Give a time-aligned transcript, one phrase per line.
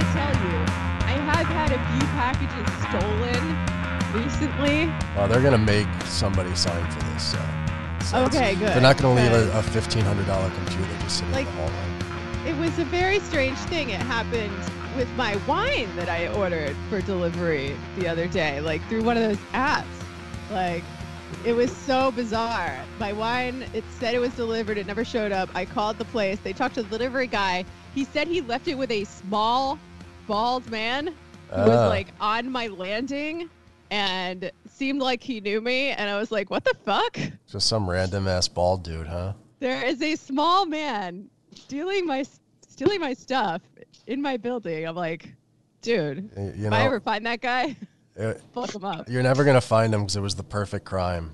[0.00, 0.56] gotta tell you,
[1.06, 4.92] I have had a few packages stolen recently.
[5.16, 7.32] Oh, they're gonna make somebody sign for this.
[7.32, 7.38] So,
[8.04, 11.32] so Okay, good, They're not gonna leave a, a fifteen hundred dollar computer just sitting
[11.32, 11.86] Like- in the hallway.
[12.46, 13.90] It was a very strange thing.
[13.90, 14.56] It happened
[14.96, 19.22] with my wine that I ordered for delivery the other day, like through one of
[19.22, 19.84] those apps.
[20.50, 20.82] Like,
[21.44, 22.74] it was so bizarre.
[22.98, 24.78] My wine, it said it was delivered.
[24.78, 25.50] It never showed up.
[25.54, 26.38] I called the place.
[26.42, 27.66] They talked to the delivery guy.
[27.94, 29.78] He said he left it with a small,
[30.30, 31.88] bald man who was Ah.
[31.88, 33.50] like on my landing
[33.90, 35.88] and seemed like he knew me.
[35.90, 37.18] And I was like, what the fuck?
[37.50, 39.32] Just some random ass bald dude, huh?
[39.58, 42.24] There is a small man stealing my
[42.68, 43.60] stealing my stuff
[44.06, 44.86] in my building.
[44.86, 45.34] I'm like,
[45.82, 47.76] dude, You if I ever find that guy,
[48.14, 49.08] it- fuck him up.
[49.08, 51.32] you're never gonna find him because it was the perfect crime.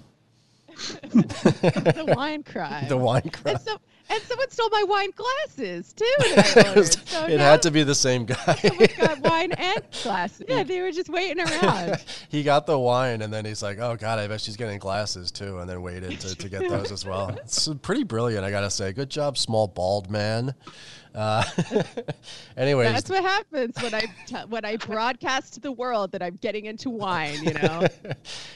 [0.68, 2.86] the wine crime.
[2.88, 3.58] The wine crime.
[3.62, 3.76] So,
[4.08, 6.04] and someone stole my wine glasses too.
[6.20, 8.36] It was- so it had to be the same guy.
[8.98, 10.46] Got wine and glasses.
[10.48, 12.04] Yeah, they were just waiting around.
[12.28, 15.30] he got the wine and then he's like, "Oh God, I bet she's getting glasses
[15.30, 17.30] too," and then waited to, to get those as well.
[17.30, 18.92] It's pretty brilliant, I gotta say.
[18.92, 20.54] Good job, small bald man.
[21.14, 21.42] Uh,
[22.56, 26.36] anyways, That's what happens when I t- when I broadcast to the world that I'm
[26.36, 27.42] getting into wine.
[27.42, 27.86] You know.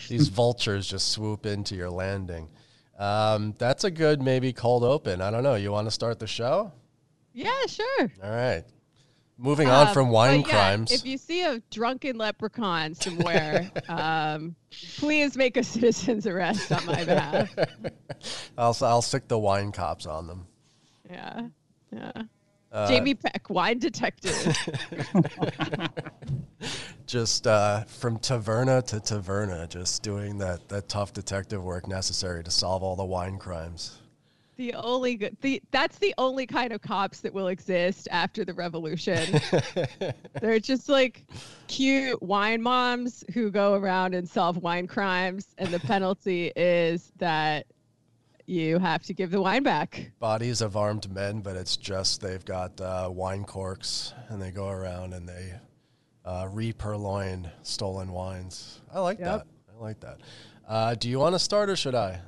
[0.09, 2.49] these vultures just swoop into your landing.
[3.01, 5.21] Um, that's a good maybe cold open.
[5.23, 5.55] I don't know.
[5.55, 6.71] You want to start the show?
[7.33, 8.13] yeah, sure.
[8.23, 8.63] All right.
[9.39, 10.93] Moving on Um, from wine yeah, crimes.
[10.93, 14.55] If you see a drunken leprechaun somewhere, um,
[14.99, 17.49] please make a citizen's arrest on my behalf.
[18.59, 20.47] I'll I'll stick the wine cops on them.
[21.11, 21.47] Yeah,
[21.91, 22.13] yeah.
[22.71, 24.55] Uh, Jamie Peck, wine detective.
[27.11, 32.51] just uh, from taverna to taverna, just doing that, that tough detective work necessary to
[32.51, 33.99] solve all the wine crimes.
[34.57, 38.55] the only good, the that's the only kind of cops that will exist after the
[38.55, 39.41] revolution.
[40.41, 41.25] They're just like
[41.67, 47.67] cute wine moms who go around and solve wine crimes, and the penalty is that
[48.47, 50.13] you have to give the wine back.
[50.21, 54.69] Bodies of armed men, but it's just they've got uh, wine corks and they go
[54.69, 55.55] around and they
[56.25, 58.81] uh, re-purloin stolen wines.
[58.93, 59.27] I like Yep.
[59.29, 59.47] that.
[59.77, 60.19] I like that.
[60.69, 62.21] Uh, do you want to start or should I?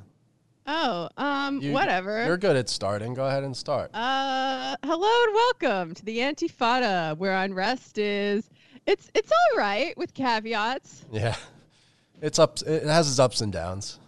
[0.66, 2.24] Oh, um, You- whatever.
[2.24, 3.14] You're good at starting.
[3.14, 3.90] Go ahead and start.
[3.94, 8.48] Uh, hello and welcome to the Antifada, where unrest is
[8.86, 11.04] it's it's all right with caveats.
[11.12, 11.36] Yeah,
[12.20, 12.58] it's up.
[12.62, 13.98] It has its ups and downs.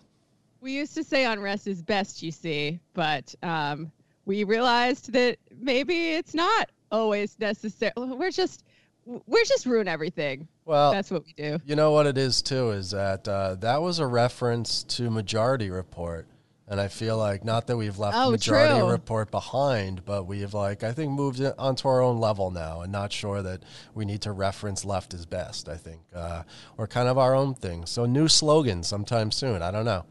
[0.61, 3.93] We used to say unrest is best, you see, but um,
[4.25, 7.93] we realized that maybe it's not always necessary.
[7.97, 8.65] We're just
[9.07, 10.49] we're just ruin everything.
[10.65, 11.59] Well, That's what we do.
[11.65, 15.71] You know what it is too is that uh, that was a reference to Majority
[15.71, 16.27] Report,
[16.67, 18.91] and I feel like not that we've left Oh, Majority true.
[18.91, 22.91] Report behind, but we've like I think moved it onto our own level now, and
[22.91, 23.63] not sure that
[23.95, 25.69] we need to reference left is best.
[25.69, 26.45] I think uh,
[26.79, 27.85] or kind of our own thing.
[27.87, 29.61] So new slogan sometime soon.
[29.63, 30.05] I don't know.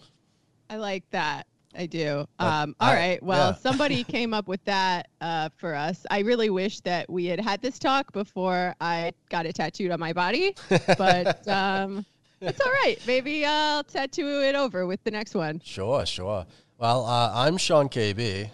[0.70, 1.48] I like that.
[1.76, 2.26] I do.
[2.38, 3.24] But Um, all I- right.
[3.24, 3.56] Well, yeah.
[3.62, 6.06] somebody came up with that uh, for us.
[6.12, 10.00] I really wish that we had had this talk before I got it tattooed on
[10.00, 10.56] my body,
[10.98, 12.06] but um,
[12.42, 12.98] it's all right.
[13.08, 15.62] Maybe I'll tattoo it over with the next one.
[15.64, 16.46] Sure, sure.
[16.78, 18.50] Well, uh, I'm Sean KB.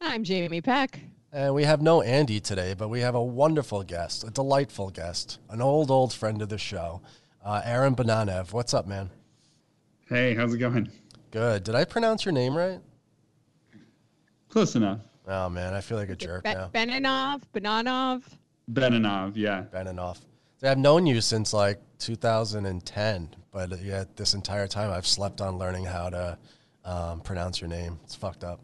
[0.00, 1.00] I'm Jamie Peck.
[1.32, 5.38] And we have no Andy today, but we have a wonderful guest, a delightful guest,
[5.48, 7.02] an old, old friend of the show,
[7.44, 8.52] uh, Aaron Benanav.
[8.52, 9.10] What's up, man?
[10.08, 10.90] Hey, how's it going?
[11.30, 11.64] Good.
[11.64, 12.80] Did I pronounce your name right?
[14.48, 15.00] Close enough.
[15.28, 16.70] Oh man, I feel like a jerk Be- now.
[16.74, 18.22] Benanov, Benanov.
[18.72, 19.62] Benanov, yeah.
[19.62, 20.20] Bending off.
[20.62, 25.84] I've known you since like 2010, but yet this entire time I've slept on learning
[25.84, 26.38] how to
[26.84, 27.98] um, pronounce your name.
[28.04, 28.60] It's fucked up.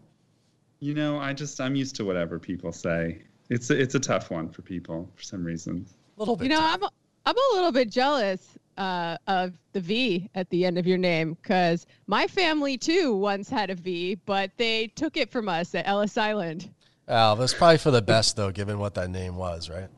[0.81, 3.23] You know, I just I'm used to whatever people say.
[3.49, 5.87] It's a, it's a tough one for people for some reason.
[6.17, 6.45] A little bit.
[6.45, 6.83] You know, tough.
[6.83, 6.91] I'm
[7.27, 11.35] I'm a little bit jealous uh, of the V at the end of your name
[11.35, 15.87] because my family too once had a V, but they took it from us at
[15.87, 16.71] Ellis Island.
[17.09, 19.89] Oh, that's probably for the best though, given what that name was, right?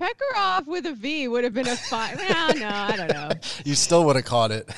[0.00, 2.16] Peckerov with a V would have been a fine.
[2.16, 3.30] well, no, I don't know.
[3.64, 4.68] You still would have caught it.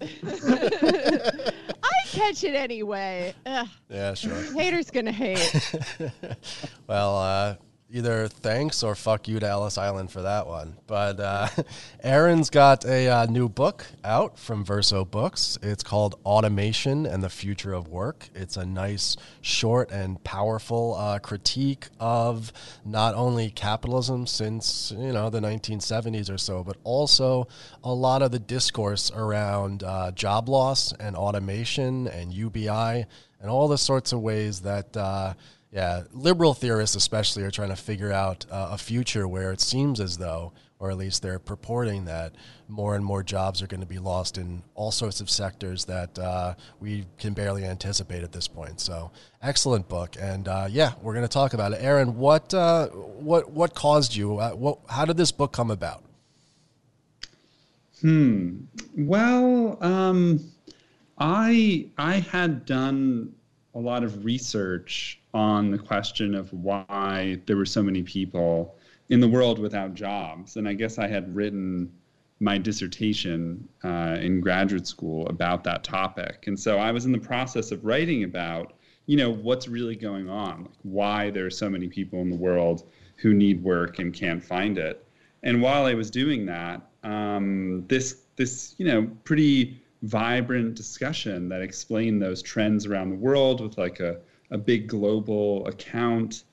[0.00, 3.34] I catch it anyway.
[3.46, 4.34] Ugh, yeah, sure.
[4.52, 5.74] haters gonna hate.
[6.86, 7.54] Well, uh,
[7.90, 10.76] either thanks or fuck you to Ellis Island for that one.
[10.86, 11.48] But uh,
[12.02, 15.58] Aaron's got a uh, new book out from Verso Books.
[15.62, 18.28] It's called Automation and the Future of Work.
[18.34, 22.52] It's a nice, short, and powerful uh, critique of
[22.84, 27.48] not only capitalism since you know the 1970s or so, but also
[27.82, 33.06] a lot of the discourse around uh, job loss and automation and UBI
[33.40, 35.32] and all the sorts of ways that uh,
[35.70, 40.00] yeah, liberal theorists especially are trying to figure out uh, a future where it seems
[40.00, 42.34] as though, or at least they're purporting that
[42.68, 46.18] more and more jobs are going to be lost in all sorts of sectors that
[46.18, 48.80] uh, we can barely anticipate at this point.
[48.80, 49.10] So,
[49.42, 51.82] excellent book, and uh, yeah, we're going to talk about it.
[51.82, 54.38] Aaron, what uh, what what caused you?
[54.38, 56.02] Uh, what how did this book come about?
[58.00, 58.60] Hmm.
[58.96, 60.50] Well, um,
[61.18, 63.34] I I had done
[63.74, 68.74] a lot of research on the question of why there were so many people
[69.08, 70.56] in the world without jobs.
[70.56, 71.92] And I guess I had written
[72.40, 76.48] my dissertation uh, in graduate school about that topic.
[76.48, 78.72] And so I was in the process of writing about,
[79.06, 82.36] you know, what's really going on, like why there are so many people in the
[82.36, 85.06] world who need work and can't find it.
[85.44, 91.62] And while I was doing that, um, this this you know pretty vibrant discussion that
[91.62, 94.18] explained those trends around the world with like a,
[94.50, 96.44] a big global account.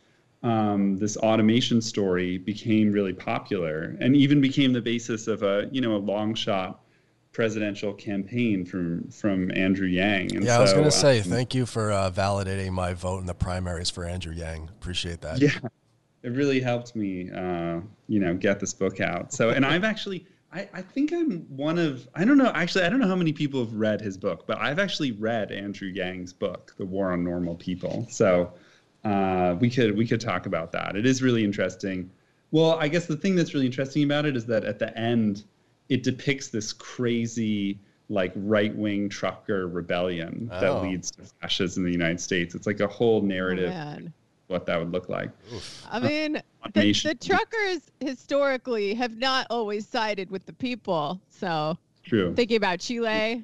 [0.44, 5.82] Um, this automation story became really popular and even became the basis of a you
[5.82, 6.82] know a long shot
[7.36, 10.36] presidential campaign from from Andrew Yang.
[10.36, 12.94] And yeah, so, I was going to say um, thank you for uh, validating my
[12.94, 14.70] vote in the primaries for Andrew Yang.
[14.70, 15.42] Appreciate that.
[15.42, 15.58] Yeah,
[16.24, 19.34] it really helped me, uh, you know, get this book out.
[19.34, 22.90] So, and I've actually I, I think I'm one of I don't know actually I
[22.90, 26.32] don't know how many people have read his book, but I've actually read Andrew Yang's
[26.32, 28.08] book, The War on Normal People.
[28.10, 28.54] So
[29.04, 30.96] uh, we could we could talk about that.
[30.96, 32.10] It is really interesting.
[32.52, 35.44] Well, I guess the thing that's really interesting about it is that at the end,
[35.90, 37.78] it depicts this crazy
[38.08, 40.62] like right wing trucker rebellion oh.
[40.62, 42.56] that leads to fascism in the United States.
[42.56, 43.74] It's like a whole narrative.
[43.76, 44.08] Oh,
[44.48, 45.32] what that would look like.
[45.90, 46.34] I mean,
[46.74, 51.20] the, the, truckers historically have not always sided with the people.
[51.30, 52.34] So, true.
[52.36, 53.44] Thinking about Chile.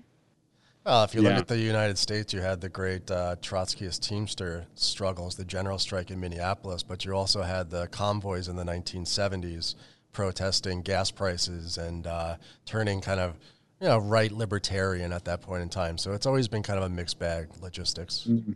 [0.86, 1.40] Well, if you look yeah.
[1.40, 6.10] at the United States, you had the great uh, Trotskyist Teamster struggles, the general strike
[6.10, 9.76] in Minneapolis, but you also had the convoys in the 1970s
[10.12, 13.38] protesting gas prices and uh, turning kind of
[13.80, 15.98] you know right libertarian at that point in time.
[15.98, 18.26] So it's always been kind of a mixed bag logistics.
[18.30, 18.54] Mm-hmm.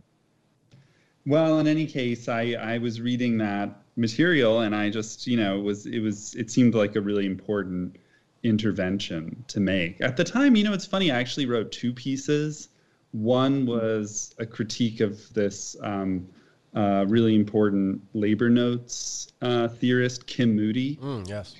[1.26, 5.58] Well, in any case, I, I was reading that material and I just, you know,
[5.58, 7.96] it was it was it seemed like a really important
[8.44, 10.00] intervention to make.
[10.00, 12.68] At the time, you know, it's funny, I actually wrote two pieces.
[13.10, 16.28] One was a critique of this um,
[16.74, 20.96] uh, really important labor notes uh, theorist, Kim Moody.
[20.96, 21.56] Mm, yes.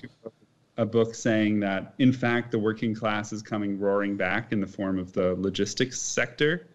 [0.77, 4.67] A book saying that, in fact, the working class is coming roaring back in the
[4.67, 6.67] form of the logistics sector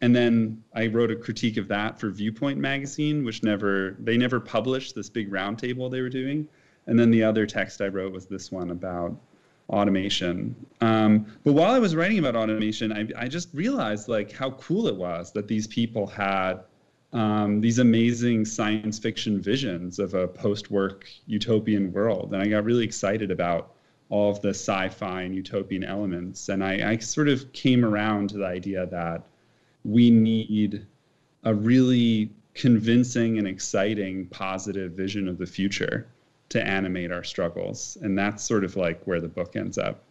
[0.00, 4.38] and then I wrote a critique of that for Viewpoint magazine, which never they never
[4.38, 6.48] published this big roundtable they were doing.
[6.86, 9.14] And then the other text I wrote was this one about
[9.68, 10.54] automation.
[10.80, 14.86] Um, but while I was writing about automation, I, I, just realized like how cool
[14.86, 16.60] it was that these people had
[17.12, 22.84] um, these amazing science fiction visions of a post-work utopian world, and I got really
[22.84, 23.74] excited about
[24.10, 26.48] all of the sci-fi and utopian elements.
[26.48, 29.22] And I, I sort of came around to the idea that
[29.84, 30.86] we need
[31.44, 36.06] a really convincing and exciting positive vision of the future
[36.48, 37.96] to animate our struggles.
[38.02, 40.02] And that's sort of like where the book ends up.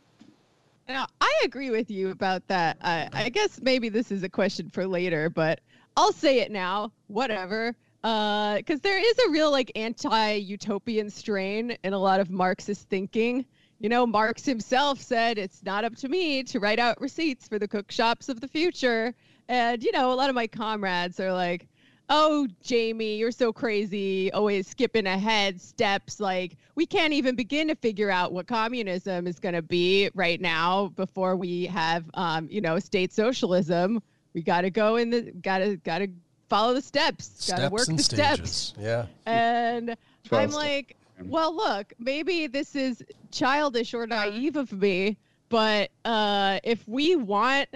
[0.88, 2.78] Now, I agree with you about that.
[2.82, 5.60] I, I guess maybe this is a question for later, but
[5.98, 6.94] I'll say it now.
[7.08, 7.76] Whatever.
[8.02, 13.46] Because uh, there is a real like anti-utopian strain in a lot of Marxist thinking.
[13.80, 17.60] You know, Marx himself said it's not up to me to write out receipts for
[17.60, 19.14] the cook shops of the future.
[19.50, 21.68] And, you know, a lot of my comrades are like,
[22.10, 26.20] oh, Jamie, you're so crazy, always skipping ahead steps.
[26.20, 30.40] Like, we can't even begin to figure out what communism is going to be right
[30.40, 34.02] now before we have, um, you know, state socialism.
[34.34, 36.08] We got to go in the, got to, got to
[36.50, 38.52] follow the steps, got to work the stages.
[38.52, 38.74] steps.
[38.80, 39.06] Yeah.
[39.26, 39.96] And
[40.32, 45.18] I'm like, well, look, maybe this is childish or naive of me,
[45.50, 47.68] but uh, if we want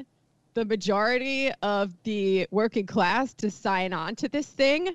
[0.53, 4.89] the majority of the working class to sign on to this thing,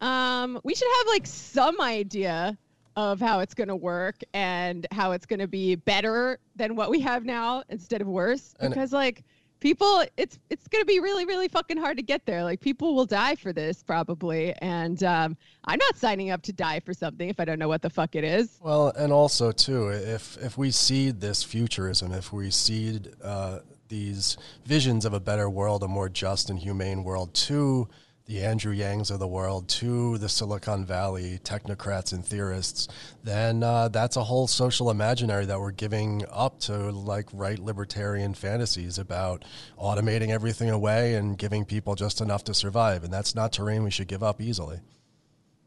[0.00, 2.56] um, we should have like some idea
[2.96, 6.90] of how it's going to work and how it's going to be better than what
[6.90, 8.54] we have now instead of worse.
[8.60, 9.24] Because like
[9.60, 12.42] people, it's it's going to be really really fucking hard to get there.
[12.42, 16.80] Like people will die for this probably, and um, I'm not signing up to die
[16.80, 18.58] for something if I don't know what the fuck it is.
[18.60, 23.60] Well, and also too, if if we cede this futurism, if we cede uh,
[23.90, 27.88] these visions of a better world, a more just and humane world to
[28.30, 32.86] the Andrew Yangs of the world, to the Silicon Valley technocrats and theorists,
[33.24, 38.32] then uh, that's a whole social imaginary that we're giving up to like right libertarian
[38.32, 39.44] fantasies about
[39.76, 43.02] automating everything away and giving people just enough to survive.
[43.02, 44.78] And that's not terrain we should give up easily.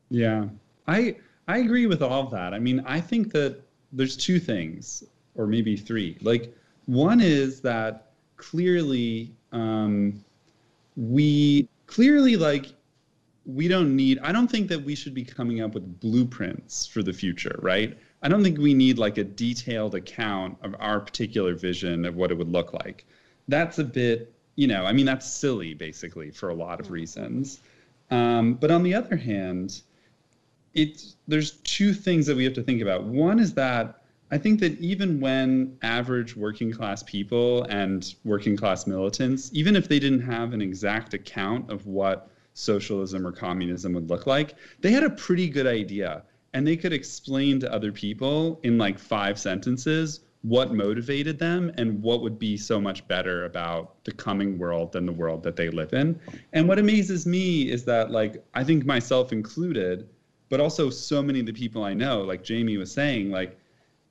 [0.09, 0.45] Yeah,
[0.87, 1.17] I
[1.49, 2.53] I agree with all of that.
[2.53, 3.61] I mean, I think that
[3.91, 5.03] there's two things,
[5.35, 6.17] or maybe three.
[6.21, 10.23] Like, one is that clearly um,
[10.95, 12.73] we clearly like
[13.45, 14.19] we don't need.
[14.19, 17.97] I don't think that we should be coming up with blueprints for the future, right?
[18.21, 22.31] I don't think we need like a detailed account of our particular vision of what
[22.31, 23.05] it would look like.
[23.49, 27.59] That's a bit, you know, I mean, that's silly basically for a lot of reasons.
[28.11, 29.81] Um, but on the other hand,
[30.73, 33.03] it's there's two things that we have to think about.
[33.03, 34.02] One is that
[34.33, 39.87] I think that even when average working class people and working class militants, even if
[39.87, 44.91] they didn't have an exact account of what socialism or communism would look like, they
[44.91, 46.23] had a pretty good idea
[46.55, 52.01] and they could explain to other people in like five sentences what motivated them and
[52.01, 55.69] what would be so much better about the coming world than the world that they
[55.69, 56.19] live in.
[56.53, 60.09] And what amazes me is that like I think myself included,
[60.49, 63.59] but also so many of the people I know, like Jamie was saying, like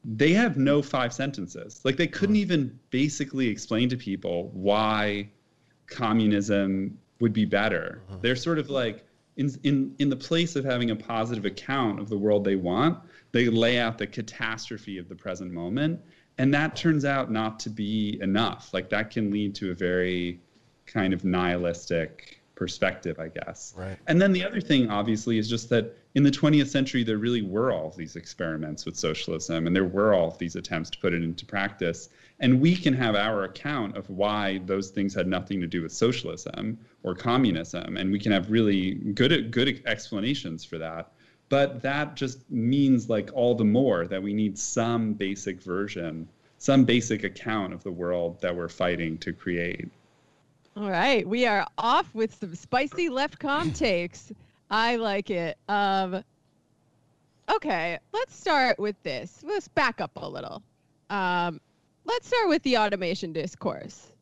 [0.05, 1.81] they have no five sentences.
[1.85, 5.29] Like they couldn't even basically explain to people why
[5.87, 8.03] communism would be better.
[8.09, 8.19] Uh-huh.
[8.21, 9.05] They're sort of like
[9.37, 12.99] in in in the place of having a positive account of the world they want,
[13.33, 16.01] they lay out the catastrophe of the present moment,
[16.39, 18.75] and that turns out not to be enough.
[18.75, 20.41] Like that can lead to a very
[20.87, 23.75] kind of nihilistic perspective, I guess.
[23.77, 23.99] Right.
[24.07, 27.43] And then the other thing, obviously, is just that in the 20th century, there really
[27.43, 30.99] were all of these experiments with socialism, and there were all of these attempts to
[30.99, 32.11] put it into practice.
[32.41, 35.93] And we can have our account of why those things had nothing to do with
[35.93, 41.13] socialism or communism, and we can have really good good explanations for that.
[41.49, 46.29] But that just means like all the more that we need some basic version,
[46.59, 49.89] some basic account of the world that we're fighting to create.
[50.75, 54.33] All right, we are off with some spicy left com takes.
[54.71, 55.59] I like it.
[55.69, 56.25] Um,
[57.51, 59.45] okay, let's start with this.
[59.47, 60.63] Let's back up a little.
[61.11, 61.61] Um,
[62.07, 64.13] let's start with the automation discourse.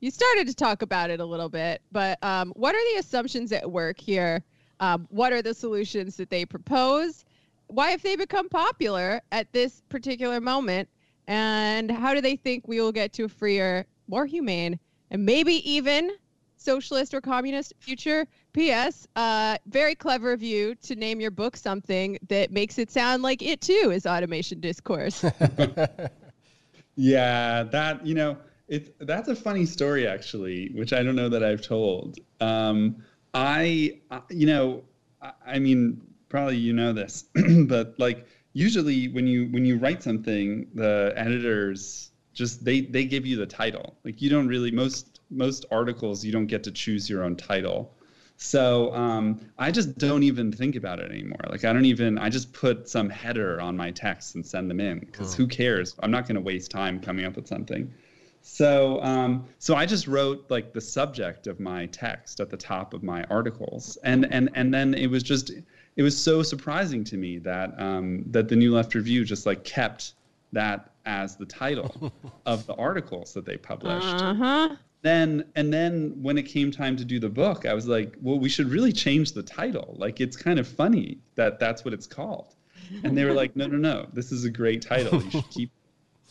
[0.00, 3.52] You started to talk about it a little bit, but um, what are the assumptions
[3.52, 4.42] at work here?
[4.80, 7.26] Um, what are the solutions that they propose?
[7.66, 10.88] Why have they become popular at this particular moment?
[11.26, 14.78] And how do they think we will get to a freer, more humane,
[15.10, 16.10] and maybe even
[16.56, 18.26] socialist or communist future.
[18.52, 19.06] P.S.
[19.16, 23.42] Uh, very clever of you to name your book something that makes it sound like
[23.42, 25.24] it too is automation discourse.
[26.96, 28.36] yeah, that you know,
[28.66, 32.18] it's that's a funny story actually, which I don't know that I've told.
[32.40, 33.98] Um, I,
[34.30, 34.82] you know,
[35.22, 37.24] I, I mean, probably you know this,
[37.66, 42.07] but like usually when you when you write something, the editors
[42.38, 43.96] just they they give you the title.
[44.04, 47.92] Like you don't really most most articles you don't get to choose your own title.
[48.36, 51.40] So um, I just don't even think about it anymore.
[51.50, 54.78] Like I don't even I just put some header on my text and send them
[54.78, 55.38] in because oh.
[55.38, 55.96] who cares?
[55.98, 57.92] I'm not going to waste time coming up with something.
[58.42, 62.94] So um, so I just wrote like the subject of my text at the top
[62.94, 65.50] of my articles, and and and then it was just
[65.96, 69.64] it was so surprising to me that um, that the New Left Review just like
[69.64, 70.14] kept
[70.52, 72.12] that as the title
[72.46, 74.06] of the articles that they published.
[74.06, 74.76] Uh-huh.
[75.00, 78.38] Then and then when it came time to do the book, I was like, well,
[78.38, 79.94] we should really change the title.
[79.98, 82.54] Like it's kind of funny that that's what it's called.
[83.04, 85.22] And they were like, no, no, no, this is a great title.
[85.22, 85.70] You should keep.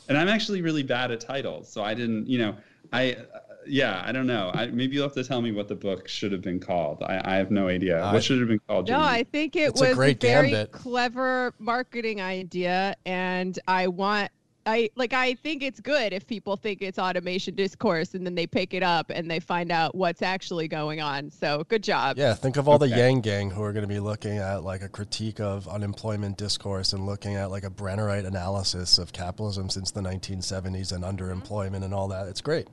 [0.10, 2.55] And I'm actually really bad at titles, so I didn't, you know,
[2.93, 4.51] I uh, yeah, I don't know.
[4.53, 7.03] I, maybe you'll have to tell me what the book should have been called.
[7.03, 8.01] I, I have no idea.
[8.01, 8.88] Uh, what should have been called?
[8.88, 10.72] No, I think it was a, a very gambit.
[10.72, 14.31] clever marketing idea, and I want
[14.68, 18.46] I like I think it's good if people think it's automation discourse and then they
[18.46, 21.32] pick it up and they find out what's actually going on.
[21.32, 22.18] So good job.
[22.18, 22.90] Yeah, think of all okay.
[22.90, 26.38] the Yang gang who are going to be looking at like a critique of unemployment
[26.38, 31.84] discourse and looking at like a Brennerite analysis of capitalism since the 1970s and underemployment
[31.84, 32.28] and all that.
[32.28, 32.68] It's great.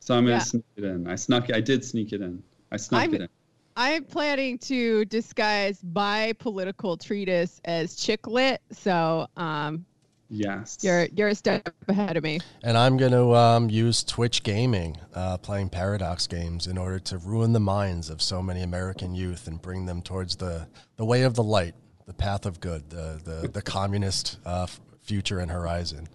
[0.00, 0.50] So I'm going to yeah.
[0.50, 1.06] sneak it in.
[1.06, 2.42] I snuck I did sneak it in.
[2.72, 3.28] I snuck I'm, it in.
[3.76, 8.62] I'm planning to disguise my political treatise as chick lit.
[8.70, 9.84] So um,
[10.28, 10.78] Yes.
[10.82, 12.40] You're you're a step ahead of me.
[12.62, 17.18] And I'm going to um, use Twitch gaming, uh, playing Paradox games, in order to
[17.18, 20.66] ruin the minds of so many American youth and bring them towards the,
[20.96, 21.74] the way of the light,
[22.06, 24.66] the path of good, the the, the communist uh,
[25.02, 26.08] future and horizon.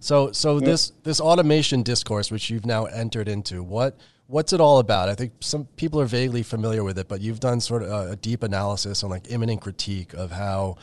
[0.00, 3.96] So so this this automation discourse, which you've now entered into, what
[4.26, 5.08] what's it all about?
[5.08, 8.12] I think some people are vaguely familiar with it, but you've done sort of a,
[8.12, 10.76] a deep analysis on like immanent critique of how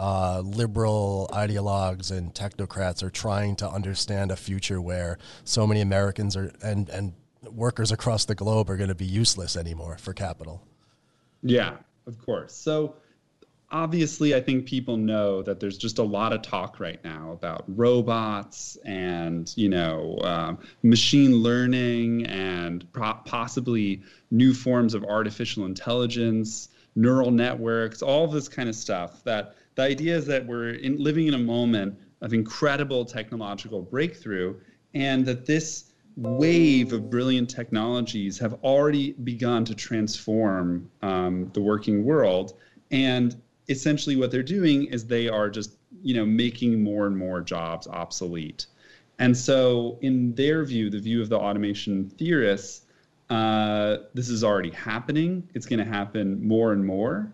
[0.00, 6.34] uh, liberal ideologues and technocrats are trying to understand a future where so many Americans
[6.36, 7.12] are and and
[7.52, 10.66] workers across the globe are going to be useless anymore for capital.
[11.42, 11.76] Yeah,
[12.06, 12.54] of course.
[12.54, 12.96] So
[13.70, 17.64] obviously, I think people know that there's just a lot of talk right now about
[17.68, 26.70] robots and you know um, machine learning and pro- possibly new forms of artificial intelligence,
[26.94, 29.22] neural networks, all this kind of stuff.
[29.24, 34.56] That the idea is that we're in, living in a moment of incredible technological breakthrough,
[34.94, 42.04] and that this wave of brilliant technologies have already begun to transform um, the working
[42.04, 42.54] world.
[42.90, 47.40] And essentially what they're doing is they are just you know making more and more
[47.40, 48.66] jobs obsolete.
[49.18, 52.86] And so in their view the view of the automation theorists
[53.30, 55.48] uh, this is already happening.
[55.54, 57.32] It's going to happen more and more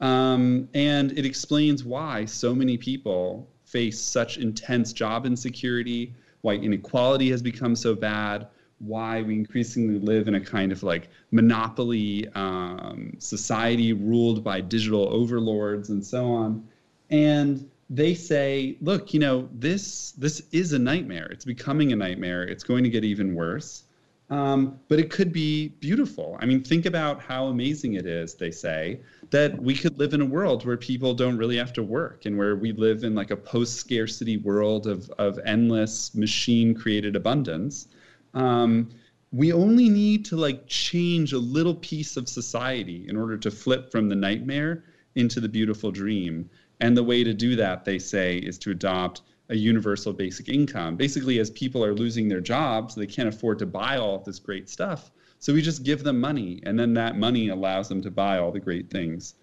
[0.00, 7.30] um, and it explains why so many people face such intense job insecurity why inequality
[7.30, 8.46] has become so bad
[8.78, 15.08] why we increasingly live in a kind of like monopoly um, society ruled by digital
[15.12, 16.66] overlords and so on.
[17.10, 21.26] And they say, look, you know, this this is a nightmare.
[21.30, 22.42] It's becoming a nightmare.
[22.42, 23.84] It's going to get even worse.
[24.28, 26.36] Um, but it could be beautiful.
[26.40, 30.20] I mean, think about how amazing it is, they say, that we could live in
[30.20, 33.30] a world where people don't really have to work and where we live in like
[33.30, 37.86] a post scarcity world of, of endless machine created abundance.
[38.34, 38.88] Um,
[39.32, 43.92] we only need to like change a little piece of society in order to flip
[43.92, 46.50] from the nightmare into the beautiful dream.
[46.80, 50.96] And the way to do that, they say, is to adopt a universal basic income.
[50.96, 54.68] Basically, as people are losing their jobs, they can't afford to buy all this great
[54.68, 55.10] stuff.
[55.38, 58.50] So we just give them money, and then that money allows them to buy all
[58.50, 59.34] the great things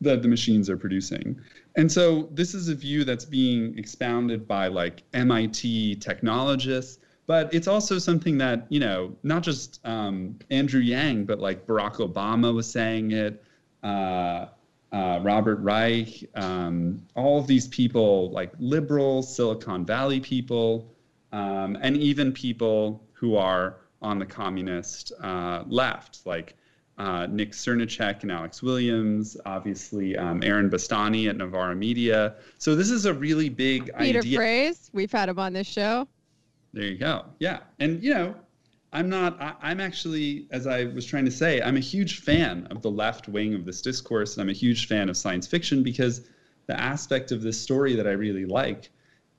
[0.00, 1.38] that the machines are producing.
[1.76, 7.00] And so this is a view that's being expounded by like MIT technologists
[7.30, 11.98] but it's also something that you know not just um, Andrew Yang, but like Barack
[11.98, 13.44] Obama was saying it,
[13.84, 14.46] uh,
[14.92, 20.92] uh, Robert Reich, um, all of these people like liberal Silicon Valley people,
[21.32, 26.56] um, and even people who are on the communist uh, left, like
[26.98, 32.34] uh, Nick Srnicek and Alex Williams, obviously um, Aaron Bastani at Novara Media.
[32.58, 34.38] So this is a really big Peter idea.
[34.38, 36.08] Frase, we've had him on this show.
[36.72, 37.24] There you go.
[37.38, 37.60] Yeah.
[37.78, 38.34] And, you know,
[38.92, 42.66] I'm not, I, am actually, as I was trying to say, I'm a huge fan
[42.70, 44.36] of the left wing of this discourse.
[44.36, 46.22] And I'm a huge fan of science fiction because
[46.66, 48.90] the aspect of this story that I really like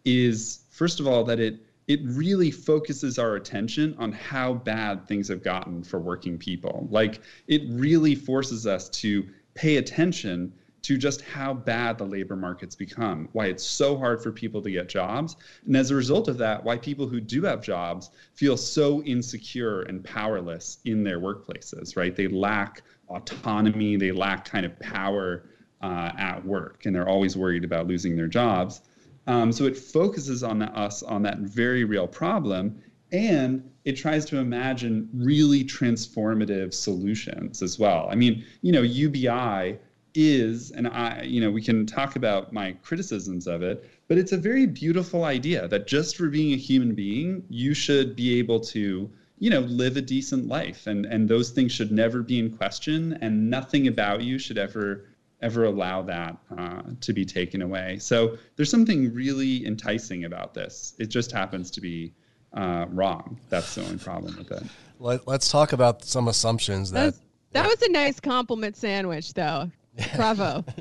[0.05, 5.27] is, first of all, that it, it really focuses our attention on how bad things
[5.27, 6.87] have gotten for working people.
[6.89, 12.75] Like, it really forces us to pay attention to just how bad the labor market's
[12.75, 15.35] become, why it's so hard for people to get jobs.
[15.65, 19.83] And as a result of that, why people who do have jobs feel so insecure
[19.83, 22.15] and powerless in their workplaces, right?
[22.15, 25.49] They lack autonomy, they lack kind of power
[25.81, 28.81] uh, at work, and they're always worried about losing their jobs.
[29.27, 34.37] Um, so it focuses on us on that very real problem, and it tries to
[34.37, 38.07] imagine really transformative solutions as well.
[38.09, 39.77] I mean, you know, UBI
[40.13, 44.31] is, and I, you know, we can talk about my criticisms of it, but it's
[44.31, 48.59] a very beautiful idea that just for being a human being, you should be able
[48.59, 52.55] to, you know, live a decent life, and and those things should never be in
[52.55, 55.05] question, and nothing about you should ever
[55.41, 57.97] ever allow that uh, to be taken away.
[57.97, 60.93] So there's something really enticing about this.
[60.99, 62.13] It just happens to be
[62.53, 63.39] uh, wrong.
[63.49, 64.63] That's the only problem with it.
[64.99, 67.15] Let, us talk about some assumptions that.
[67.53, 69.69] That was a nice compliment sandwich, though.
[70.15, 70.65] Bravo.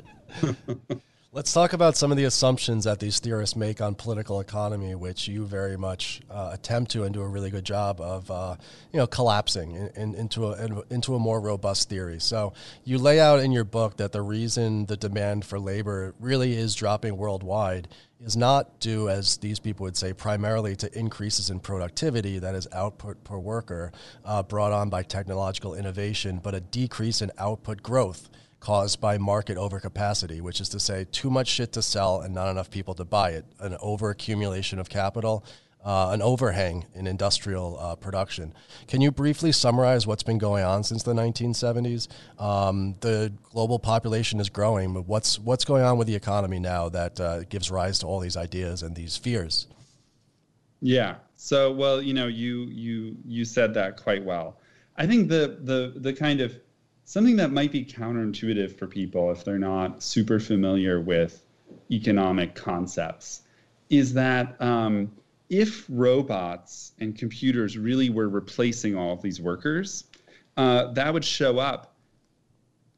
[1.33, 5.29] Let's talk about some of the assumptions that these theorists make on political economy, which
[5.29, 8.57] you very much uh, attempt to and do a really good job of, uh,
[8.91, 12.19] you know, collapsing in, in, into a into a more robust theory.
[12.19, 12.51] So
[12.83, 16.75] you lay out in your book that the reason the demand for labor really is
[16.75, 17.87] dropping worldwide
[18.19, 22.67] is not due, as these people would say, primarily to increases in productivity, that is
[22.73, 23.93] output per worker,
[24.25, 28.29] uh, brought on by technological innovation, but a decrease in output growth
[28.61, 32.49] caused by market overcapacity, which is to say, too much shit to sell and not
[32.49, 35.43] enough people to buy it, an overaccumulation of capital,
[35.83, 38.53] uh, an overhang in industrial uh, production.
[38.87, 42.07] Can you briefly summarize what's been going on since the 1970s?
[42.39, 46.87] Um, the global population is growing, but what's what's going on with the economy now
[46.89, 49.67] that uh, gives rise to all these ideas and these fears?
[50.81, 51.15] Yeah.
[51.35, 54.59] So, well, you know, you you you said that quite well.
[54.97, 56.59] I think the the the kind of
[57.11, 61.43] something that might be counterintuitive for people if they're not super familiar with
[61.91, 63.41] economic concepts
[63.89, 65.11] is that um,
[65.49, 70.05] if robots and computers really were replacing all of these workers,
[70.55, 71.95] uh, that would show up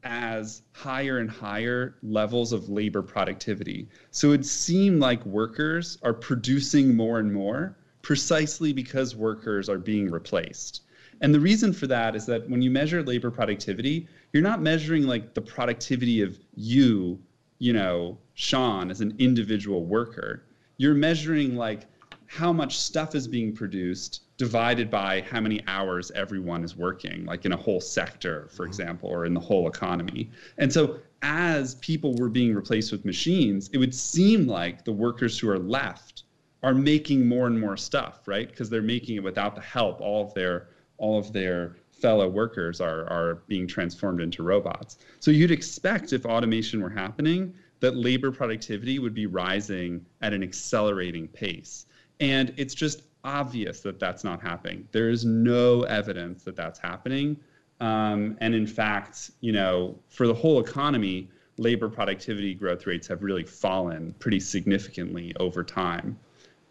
[0.03, 3.87] as higher and higher levels of labor productivity.
[4.11, 9.79] So it would seem like workers are producing more and more precisely because workers are
[9.79, 10.83] being replaced.
[11.21, 15.07] And the reason for that is that when you measure labor productivity, you're not measuring
[15.07, 17.19] like the productivity of you,
[17.59, 20.43] you know, Sean, as an individual worker.
[20.77, 21.87] You're measuring like
[22.27, 27.45] how much stuff is being produced divided by how many hours everyone is working, like
[27.45, 28.69] in a whole sector, for mm-hmm.
[28.69, 30.31] example, or in the whole economy.
[30.57, 35.39] And so, as people were being replaced with machines, it would seem like the workers
[35.39, 36.23] who are left
[36.63, 38.49] are making more and more stuff, right?
[38.49, 40.01] Because they're making it without the help.
[40.01, 44.97] All of their all of their fellow workers are are being transformed into robots.
[45.19, 50.41] So you'd expect if automation were happening that labor productivity would be rising at an
[50.41, 51.85] accelerating pace.
[52.21, 54.87] And it's just obvious that that's not happening.
[54.91, 57.37] There is no evidence that that's happening.
[57.81, 63.21] Um, and in fact, you know, for the whole economy, labor productivity growth rates have
[63.21, 66.17] really fallen pretty significantly over time.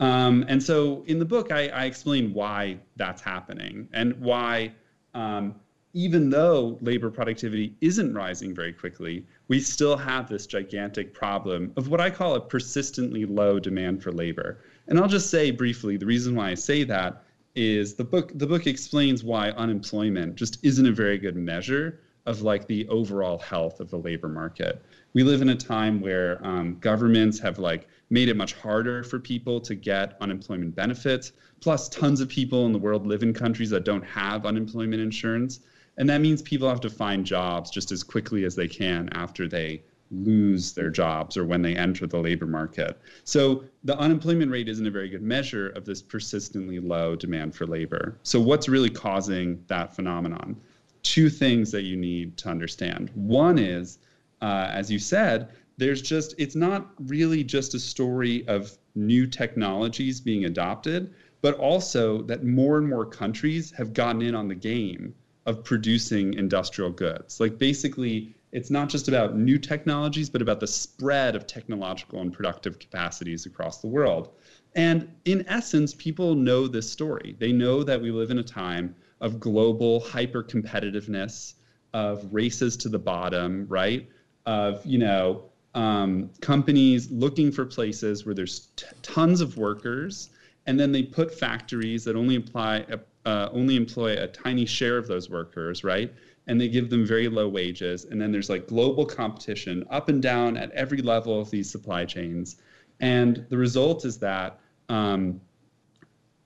[0.02, 4.72] Um, and so in the book, I, I, explain why that's happening and why,
[5.14, 5.54] um,
[5.94, 11.86] even though labor productivity isn't rising very quickly, we still have this gigantic problem of
[11.86, 14.58] what I call a persistently low demand for labor.
[14.88, 17.22] And I'll just say briefly the reason why I say that
[17.54, 22.42] is the book the book explains why unemployment just isn't a very good measure of
[22.42, 24.82] like the overall health of the labor market.
[25.12, 29.18] We live in a time where um, governments have like made it much harder for
[29.18, 31.32] people to get unemployment benefits.
[31.60, 35.60] Plus, tons of people in the world live in countries that don't have unemployment insurance,
[35.96, 39.48] and that means people have to find jobs just as quickly as they can after
[39.48, 43.00] they lose their jobs or when they enter the labor market.
[43.24, 47.66] So the unemployment rate isn't a very good measure of this persistently low demand for
[47.66, 48.18] labor.
[48.24, 50.60] So what's really causing that phenomenon?
[51.02, 53.10] Two things that you need to understand.
[53.14, 54.00] One is,
[54.42, 60.20] uh, as you said, there's just it's not really just a story of new technologies
[60.20, 65.14] being adopted, but also that more and more countries have gotten in on the game
[65.46, 67.40] of producing industrial goods.
[67.40, 72.32] Like basically it's not just about new technologies, but about the spread of technological and
[72.32, 74.30] productive capacities across the world.
[74.74, 77.34] And in essence, people know this story.
[77.38, 81.54] They know that we live in a time of global hyper competitiveness,
[81.94, 84.08] of races to the bottom, right?
[84.44, 90.30] Of, you know, um, companies looking for places where there's t- tons of workers,
[90.66, 92.84] and then they put factories that only apply,
[93.24, 96.12] uh, only employ a tiny share of those workers, right?
[96.46, 98.04] and they give them very low wages.
[98.04, 102.04] And then there's like global competition up and down at every level of these supply
[102.04, 102.56] chains.
[103.00, 104.58] And the result is that
[104.88, 105.40] um,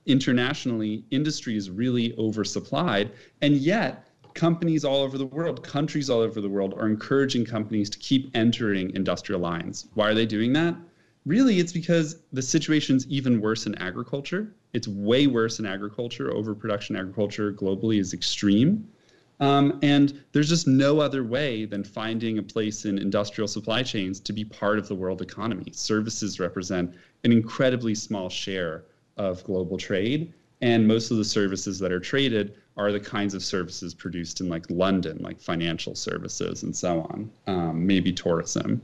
[0.06, 3.10] internationally, industry is really oversupplied.
[3.40, 4.05] And yet,
[4.36, 8.30] companies all over the world, countries all over the world, are encouraging companies to keep
[8.34, 9.88] entering industrial lines.
[9.94, 10.76] Why are they doing that?
[11.24, 14.54] Really, it's because the situation's even worse in agriculture.
[14.74, 16.32] It's way worse in agriculture.
[16.32, 18.88] Overproduction agriculture globally is extreme.
[19.40, 24.20] Um, and there's just no other way than finding a place in industrial supply chains
[24.20, 25.72] to be part of the world economy.
[25.72, 26.94] Services represent
[27.24, 28.84] an incredibly small share
[29.16, 30.32] of global trade.
[30.62, 34.48] And most of the services that are traded are the kinds of services produced in
[34.48, 38.82] like London, like financial services and so on, um, maybe tourism.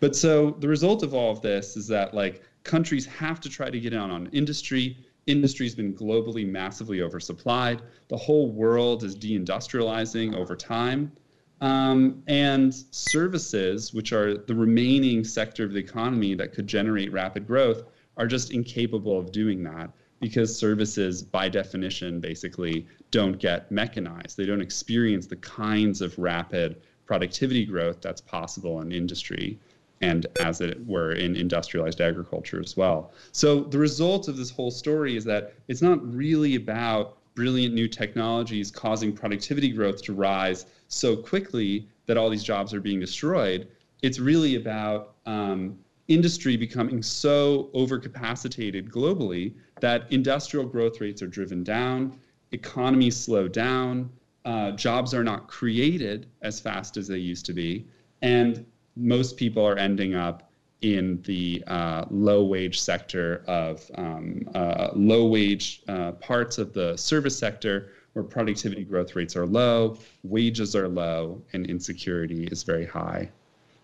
[0.00, 3.70] But so the result of all of this is that like countries have to try
[3.70, 7.80] to get in on industry industry's been globally massively oversupplied.
[8.08, 11.12] The whole world is deindustrializing over time.
[11.60, 17.46] Um, and services, which are the remaining sector of the economy that could generate rapid
[17.46, 17.84] growth,
[18.16, 24.36] are just incapable of doing that because services, by definition, basically don't get mechanized.
[24.36, 29.56] They don't experience the kinds of rapid productivity growth that's possible in industry
[30.00, 33.12] and as it were in industrialized agriculture as well.
[33.30, 37.86] So the result of this whole story is that it's not really about brilliant new
[37.86, 43.68] technologies causing productivity growth to rise so quickly that all these jobs are being destroyed.
[44.02, 51.62] It's really about um, industry becoming so overcapacitated globally that industrial growth rates are driven
[51.62, 52.18] down,
[52.54, 54.10] economies slow down,
[54.44, 57.86] uh, jobs are not created as fast as they used to be,
[58.22, 58.64] and
[58.96, 65.26] most people are ending up in the uh, low wage sector of um, uh, low
[65.26, 70.88] wage uh, parts of the service sector where productivity growth rates are low, wages are
[70.88, 73.28] low, and insecurity is very high.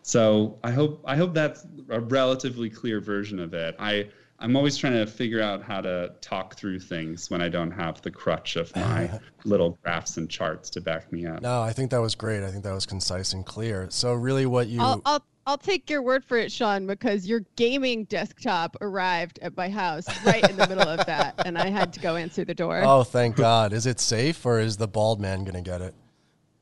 [0.03, 3.75] So I hope I hope that's a relatively clear version of it.
[3.79, 4.09] I
[4.43, 8.01] I'm always trying to figure out how to talk through things when I don't have
[8.01, 9.11] the crutch of my
[9.45, 11.43] little graphs and charts to back me up.
[11.43, 12.43] No, I think that was great.
[12.43, 13.89] I think that was concise and clear.
[13.91, 17.41] So really, what you I'll, I'll I'll take your word for it, Sean, because your
[17.57, 21.93] gaming desktop arrived at my house right in the middle of that, and I had
[21.95, 22.81] to go answer the door.
[22.83, 23.75] Oh, thank God!
[23.75, 25.95] Is it safe, or is the bald man gonna get it?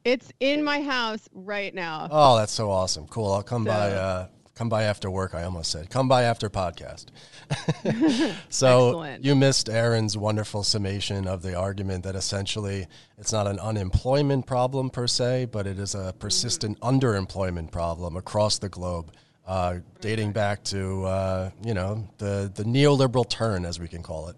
[0.05, 2.09] It's in my house right now.
[2.11, 3.07] Oh, that's so awesome!
[3.07, 3.33] Cool.
[3.33, 3.91] I'll come So- by.
[3.93, 5.35] Uh, come by after work.
[5.35, 7.07] I almost said come by after podcast.
[8.49, 9.25] so Excellent.
[9.25, 14.91] you missed Aaron's wonderful summation of the argument that essentially it's not an unemployment problem
[14.91, 19.13] per se, but it is a persistent underemployment problem across the globe,
[19.47, 24.29] uh, dating back to uh, you know the the neoliberal turn, as we can call
[24.29, 24.37] it.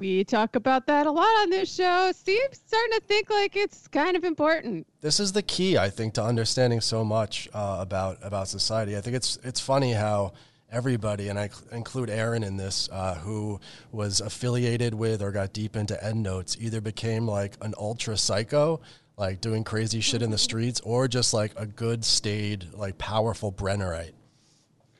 [0.00, 2.10] We talk about that a lot on this show.
[2.12, 4.86] Steve's starting to think like it's kind of important.
[5.02, 8.96] this is the key, I think, to understanding so much uh, about about society.
[8.96, 10.32] I think it's it's funny how
[10.72, 13.60] everybody, and I cl- include Aaron in this, uh, who
[13.92, 18.80] was affiliated with or got deep into EndNotes, either became like an ultra psycho,
[19.18, 23.52] like doing crazy shit in the streets, or just like a good staid, like powerful
[23.52, 24.12] Brennerite.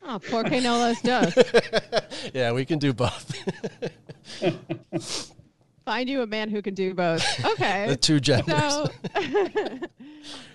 [0.03, 1.37] Oh, poor Nolos does.
[2.33, 3.33] Yeah, we can do both.
[5.85, 7.23] Find you a man who can do both.
[7.45, 7.87] Okay.
[7.87, 8.61] the two genders.
[8.61, 8.87] so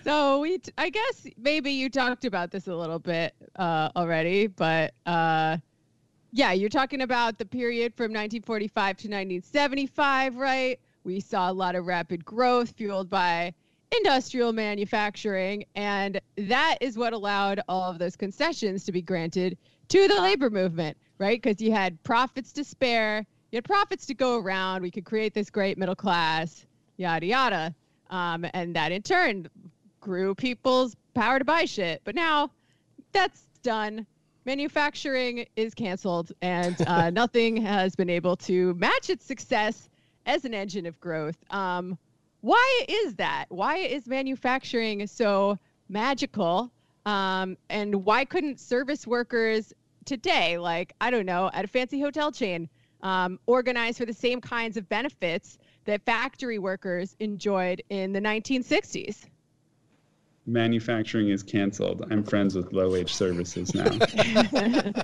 [0.03, 4.47] so we t- i guess maybe you talked about this a little bit uh, already
[4.47, 5.57] but uh,
[6.31, 11.75] yeah you're talking about the period from 1945 to 1975 right we saw a lot
[11.75, 13.53] of rapid growth fueled by
[13.95, 20.07] industrial manufacturing and that is what allowed all of those concessions to be granted to
[20.07, 24.39] the labor movement right because you had profits to spare you had profits to go
[24.39, 26.65] around we could create this great middle class
[26.97, 27.73] yada yada
[28.09, 29.47] um, and that in turn
[29.99, 32.01] grew people's power to buy shit.
[32.03, 32.51] But now
[33.11, 34.05] that's done.
[34.45, 39.89] Manufacturing is canceled, and uh, nothing has been able to match its success
[40.25, 41.37] as an engine of growth.
[41.51, 41.97] Um,
[42.41, 43.45] why is that?
[43.49, 45.57] Why is manufacturing so
[45.89, 46.71] magical?
[47.05, 49.73] Um, and why couldn't service workers
[50.05, 52.69] today, like, I don't know, at a fancy hotel chain,
[53.01, 59.25] um, organize for the same kinds of benefits that factory workers enjoyed in the 1960s?
[60.45, 62.05] Manufacturing is canceled.
[62.09, 63.89] I'm friends with low wage services now.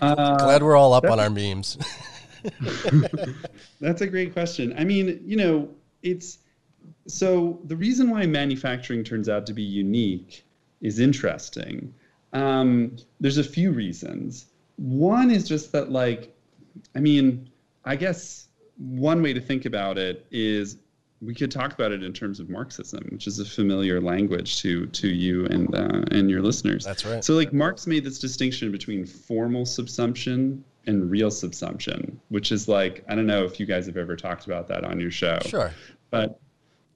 [0.00, 1.78] Uh, Glad we're all up on our memes.
[3.80, 4.74] That's a great question.
[4.76, 5.68] I mean, you know,
[6.02, 6.38] it's
[7.06, 10.44] so the reason why manufacturing turns out to be unique
[10.80, 11.94] is interesting.
[12.32, 14.46] Um, there's a few reasons.
[14.76, 16.34] One is just that, like,
[16.94, 17.50] I mean,
[17.84, 20.76] I guess one way to think about it is
[21.20, 24.86] we could talk about it in terms of Marxism, which is a familiar language to
[24.86, 26.84] to you and uh, and your listeners.
[26.84, 27.22] That's right.
[27.22, 33.04] So, like, Marx made this distinction between formal subsumption and real subsumption, which is like
[33.08, 35.38] I don't know if you guys have ever talked about that on your show.
[35.46, 35.72] Sure.
[36.10, 36.40] But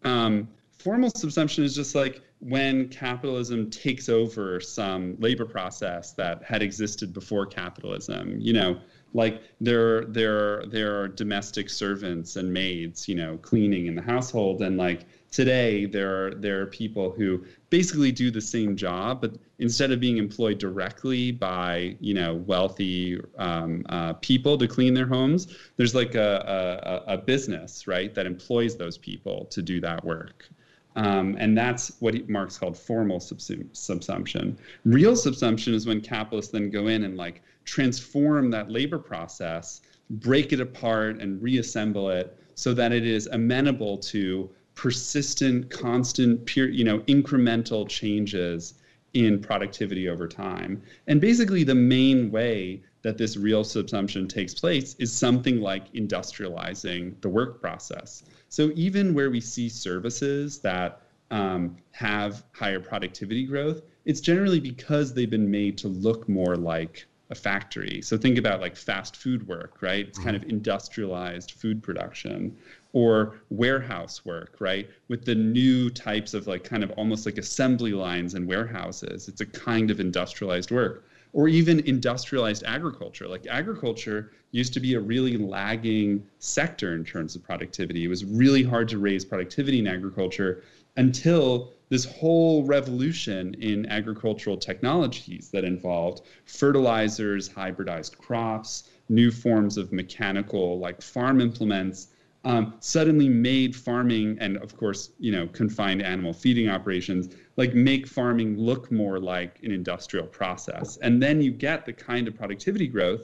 [0.04, 6.62] um, formal subsumption is just like when capitalism takes over some labor process that had
[6.62, 8.38] existed before capitalism.
[8.38, 8.80] You know,
[9.14, 14.60] like there there there are domestic servants and maids, you know, cleaning in the household,
[14.60, 19.36] and like today there are there are people who basically do the same job, but
[19.58, 25.06] instead of being employed directly by you know wealthy um, uh, people to clean their
[25.06, 30.04] homes, there's like a, a, a business right that employs those people to do that
[30.04, 30.48] work.
[30.96, 34.56] Um, and that's what Marx called formal subsum- subsumption.
[34.84, 40.52] Real subsumption is when capitalists then go in and like transform that labor process, break
[40.52, 47.00] it apart, and reassemble it so that it is amenable to persistent, constant, you know,
[47.00, 48.74] incremental changes
[49.14, 50.82] in productivity over time.
[51.06, 57.20] And basically, the main way that this real subsumption takes place is something like industrializing
[57.20, 58.24] the work process.
[58.48, 65.12] So even where we see services that um, have higher productivity growth, it's generally because
[65.12, 68.00] they've been made to look more like a factory.
[68.00, 70.06] So think about like fast food work, right?
[70.08, 70.46] It's kind mm-hmm.
[70.46, 72.56] of industrialized food production
[72.92, 74.88] or warehouse work, right?
[75.08, 79.28] With the new types of like kind of almost like assembly lines and warehouses.
[79.28, 81.04] It's a kind of industrialized work.
[81.32, 83.26] Or even industrialized agriculture.
[83.26, 88.04] Like agriculture used to be a really lagging sector in terms of productivity.
[88.04, 90.62] It was really hard to raise productivity in agriculture
[90.96, 99.92] until this whole revolution in agricultural technologies that involved fertilizers, hybridized crops, new forms of
[99.92, 102.08] mechanical like farm implements
[102.44, 108.06] um, suddenly made farming and of course you know confined animal feeding operations like make
[108.06, 110.96] farming look more like an industrial process.
[110.98, 113.22] And then you get the kind of productivity growth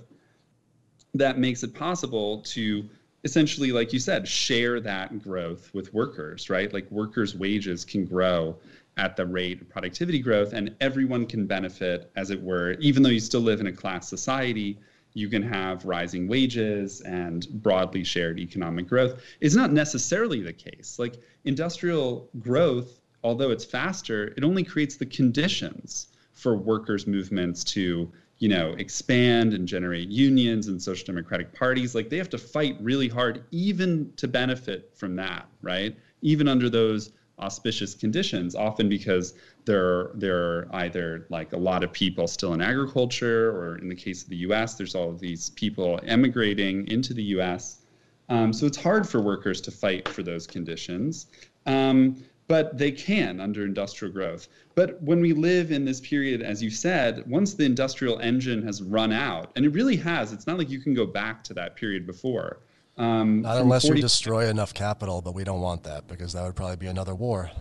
[1.14, 2.88] that makes it possible to
[3.24, 6.72] essentially, like you said, share that growth with workers, right?
[6.72, 8.56] Like workers' wages can grow
[8.96, 13.11] at the rate of productivity growth, and everyone can benefit, as it were, even though
[13.11, 14.78] you still live in a class society.
[15.12, 19.20] You can have rising wages and broadly shared economic growth.
[19.40, 20.98] It's not necessarily the case.
[20.98, 28.11] Like industrial growth, although it's faster, it only creates the conditions for workers' movements to
[28.40, 31.94] you know, expand and generate unions and social democratic parties.
[31.94, 35.94] Like they have to fight really hard even to benefit from that, right?
[36.22, 39.35] Even under those auspicious conditions, often because
[39.66, 43.94] there there are either like a lot of people still in agriculture, or in the
[43.94, 47.83] case of the U.S., there's all of these people emigrating into the U.S.
[48.31, 51.26] Um, so it's hard for workers to fight for those conditions.
[51.66, 54.48] Um, but they can under industrial growth.
[54.74, 58.82] But when we live in this period, as you said, once the industrial engine has
[58.82, 61.76] run out, and it really has, it's not like you can go back to that
[61.76, 62.58] period before.
[62.98, 66.42] Um, not unless 40- you destroy enough capital, but we don't want that because that
[66.42, 67.52] would probably be another war.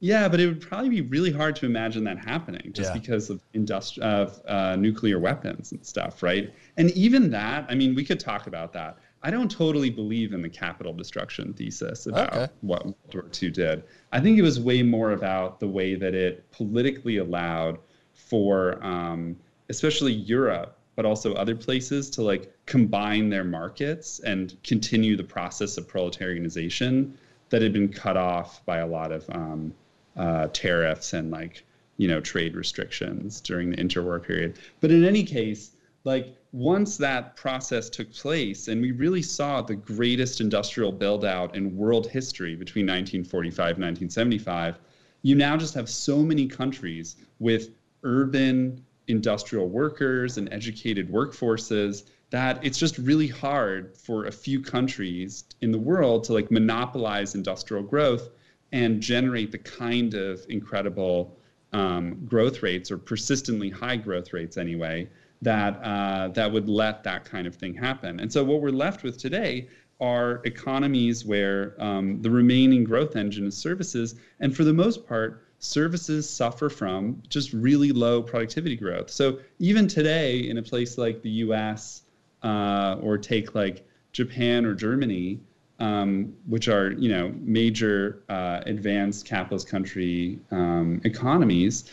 [0.00, 3.00] Yeah, but it would probably be really hard to imagine that happening just yeah.
[3.00, 6.52] because of industri- of uh, nuclear weapons and stuff, right?
[6.76, 8.98] And even that, I mean, we could talk about that.
[9.26, 12.48] I don't totally believe in the capital destruction thesis about okay.
[12.60, 13.82] what World War II did.
[14.12, 17.80] I think it was way more about the way that it politically allowed
[18.14, 19.34] for, um,
[19.68, 25.76] especially Europe, but also other places, to like combine their markets and continue the process
[25.76, 27.10] of proletarianization
[27.48, 29.74] that had been cut off by a lot of um,
[30.16, 31.64] uh, tariffs and like
[31.96, 34.56] you know trade restrictions during the interwar period.
[34.78, 35.72] But in any case,
[36.04, 41.54] like once that process took place and we really saw the greatest industrial build out
[41.54, 44.78] in world history between 1945 and 1975
[45.20, 52.58] you now just have so many countries with urban industrial workers and educated workforces that
[52.64, 57.82] it's just really hard for a few countries in the world to like monopolize industrial
[57.82, 58.30] growth
[58.72, 61.36] and generate the kind of incredible
[61.74, 65.06] um, growth rates or persistently high growth rates anyway
[65.42, 68.20] that uh, that would let that kind of thing happen.
[68.20, 69.68] And so what we're left with today
[70.00, 75.42] are economies where um, the remaining growth engine is services, and for the most part,
[75.58, 79.10] services suffer from just really low productivity growth.
[79.10, 82.02] So even today, in a place like the U.S.
[82.42, 85.40] Uh, or take like Japan or Germany,
[85.78, 91.90] um, which are you know major uh, advanced capitalist country um, economies,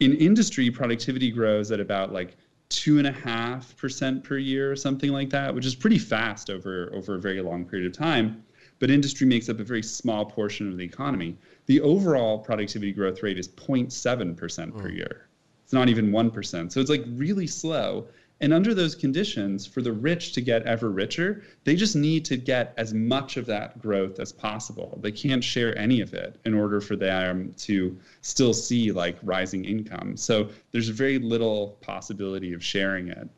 [0.00, 2.36] in industry, productivity grows at about like
[2.70, 6.50] two and a half percent per year or something like that, which is pretty fast
[6.50, 8.42] over over a very long period of time.
[8.78, 11.36] But industry makes up a very small portion of the economy.
[11.66, 14.96] The overall productivity growth rate is 0.7 percent per hmm.
[14.96, 15.28] year.
[15.64, 16.72] It's not even one percent.
[16.72, 18.08] So it's like really slow.
[18.42, 22.38] And under those conditions, for the rich to get ever richer, they just need to
[22.38, 24.98] get as much of that growth as possible.
[25.02, 29.66] They can't share any of it in order for them to still see like rising
[29.66, 30.16] income.
[30.16, 33.28] So there's very little possibility of sharing it.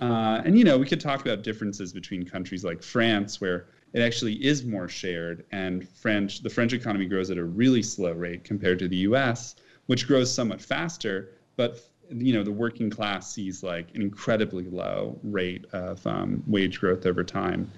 [0.00, 4.00] Uh, and you know, we could talk about differences between countries like France, where it
[4.00, 8.44] actually is more shared, and French the French economy grows at a really slow rate
[8.44, 11.32] compared to the U.S., which grows somewhat faster.
[11.56, 16.80] But you know the working class sees like an incredibly low rate of um, wage
[16.80, 17.70] growth over time.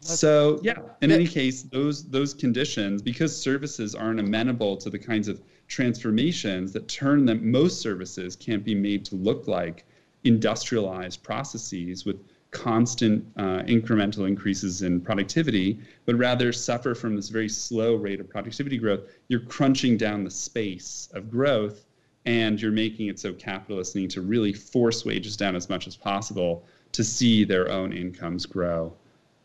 [0.00, 5.28] So yeah, in any case, those those conditions, because services aren't amenable to the kinds
[5.28, 9.84] of transformations that turn them, most services can't be made to look like
[10.24, 12.16] industrialized processes with
[12.50, 18.28] constant uh, incremental increases in productivity, but rather suffer from this very slow rate of
[18.28, 19.02] productivity growth.
[19.28, 21.84] You're crunching down the space of growth
[22.26, 25.96] and you're making it so capitalists need to really force wages down as much as
[25.96, 28.92] possible to see their own incomes grow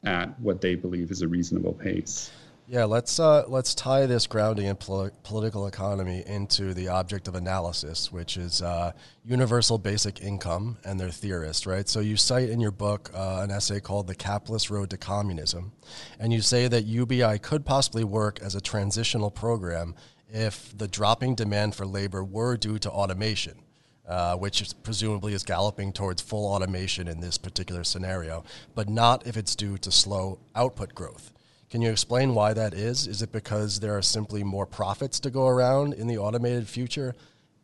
[0.04, 2.32] at what they believe is a reasonable pace.
[2.68, 7.36] Yeah, let's uh, let's tie this grounding in pol- political economy into the object of
[7.36, 8.92] analysis, which is uh,
[9.24, 11.88] universal basic income and their theorists, right?
[11.88, 15.74] So you cite in your book uh, an essay called "The Capitalist Road to Communism,"
[16.20, 19.94] and you say that UBI could possibly work as a transitional program
[20.32, 23.60] if the dropping demand for labor were due to automation,
[24.08, 29.26] uh, which is presumably is galloping towards full automation in this particular scenario, but not
[29.26, 31.32] if it's due to slow output growth.
[31.70, 33.08] Can you explain why that is?
[33.08, 37.16] Is it because there are simply more profits to go around in the automated future?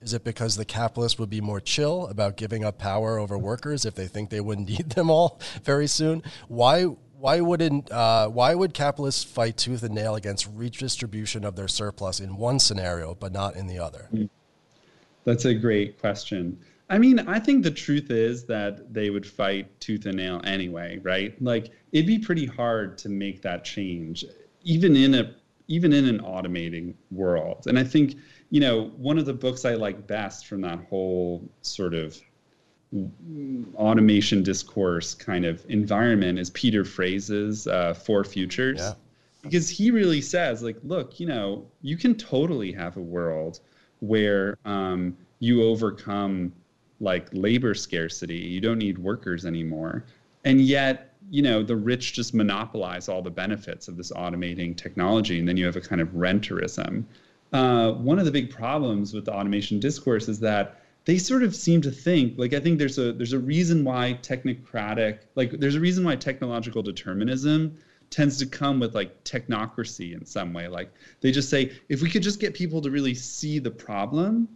[0.01, 3.85] Is it because the capitalists would be more chill about giving up power over workers
[3.85, 6.23] if they think they wouldn't need them all very soon?
[6.47, 6.87] Why
[7.21, 12.19] why wouldn't uh, why would capitalists fight tooth and nail against redistribution of their surplus
[12.19, 14.09] in one scenario but not in the other?
[15.23, 16.59] That's a great question.
[16.89, 20.99] I mean, I think the truth is that they would fight tooth and nail anyway,
[21.03, 21.39] right?
[21.41, 24.25] Like it'd be pretty hard to make that change,
[24.63, 25.35] even in a
[25.67, 27.67] even in an automating world.
[27.67, 28.17] And I think,
[28.49, 32.19] you know, one of the books I like best from that whole sort of
[33.75, 38.79] automation discourse kind of environment is Peter Frase's uh, Four Futures.
[38.79, 38.93] Yeah.
[39.41, 43.59] Because he really says, like, look, you know, you can totally have a world
[43.99, 46.53] where um, you overcome
[46.99, 48.37] like labor scarcity.
[48.37, 50.05] You don't need workers anymore.
[50.43, 55.39] And yet, you know, the rich just monopolize all the benefits of this automating technology.
[55.39, 57.05] And then you have a kind of renterism.
[57.53, 61.55] Uh, one of the big problems with the automation discourse is that they sort of
[61.55, 65.75] seem to think like I think there's a there's a reason why technocratic like there's
[65.75, 67.77] a reason why technological determinism
[68.09, 70.67] tends to come with like technocracy in some way.
[70.67, 70.91] Like
[71.21, 74.47] they just say if we could just get people to really see the problem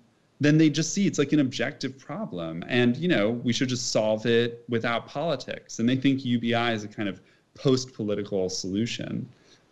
[0.42, 2.64] then they just see it's like an objective problem.
[2.68, 5.80] And you know we should just solve it without politics.
[5.80, 7.22] And they think ubi is a kind of
[7.56, 9.28] post-political solution.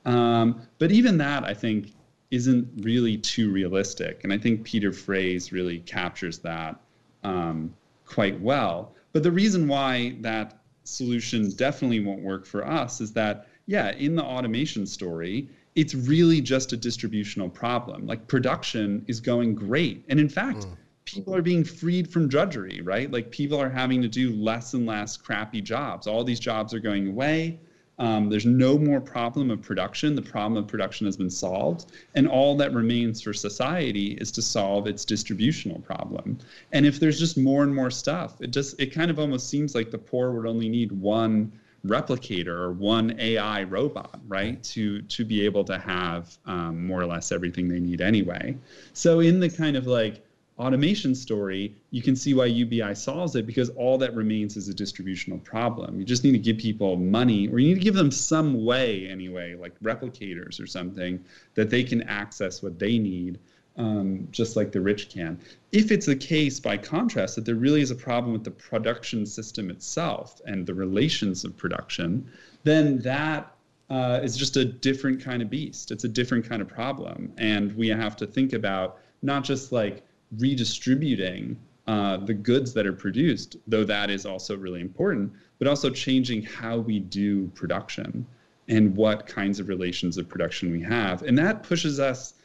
[0.05, 1.93] Um, but even that i think
[2.34, 6.79] isn't really too realistic and i think peter frase really captures that
[7.23, 7.73] um,
[8.05, 13.47] quite well but the reason why that solution definitely won't work for us is that
[13.65, 18.05] yeah in the automation story it's really just a distributional problem.
[18.05, 20.05] Like production is going great.
[20.09, 20.75] And in fact, mm.
[21.05, 23.11] people are being freed from drudgery, right?
[23.11, 26.05] Like people are having to do less and less crappy jobs.
[26.05, 27.59] All these jobs are going away.
[28.00, 30.16] Um, there's no more problem of production.
[30.16, 31.91] The problem of production has been solved.
[32.16, 36.39] And all that remains for society is to solve its distributional problem.
[36.72, 39.76] And if there's just more and more stuff, it just, it kind of almost seems
[39.76, 41.52] like the poor would only need one
[41.86, 47.06] replicator or one AI robot, right, to to be able to have um, more or
[47.06, 48.58] less everything they need anyway.
[48.94, 50.26] So in the kind of like
[50.60, 54.74] automation story, you can see why UBI solves it because all that remains is a
[54.74, 55.99] distributional problem.
[55.99, 59.08] You just need to give people money, or you need to give them some way
[59.08, 61.24] anyway, like replicators or something,
[61.56, 63.39] that they can access what they need
[63.78, 65.39] um, just like the rich can.
[65.72, 69.26] If it's the case, by contrast, that there really is a problem with the production
[69.26, 72.30] system itself and the relations of production,
[72.64, 73.56] then that
[73.89, 75.91] uh, is just a different kind of beast.
[75.91, 77.34] It's a different kind of problem.
[77.38, 80.04] And we have to think about not just like
[80.38, 81.57] redistributing
[81.88, 86.41] uh, the goods that are produced, though that is also really important, but also changing
[86.41, 88.25] how we do production
[88.69, 91.23] and what kinds of relations of production we have.
[91.23, 92.36] And that pushes us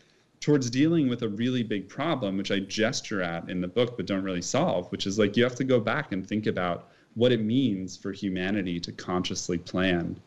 [0.41, 4.07] towards dealing with a really big problem, which I gesture at in the book but
[4.07, 7.33] don't really solve, which is like you have to go back and think about what
[7.33, 10.21] it means for humanity to consciously plan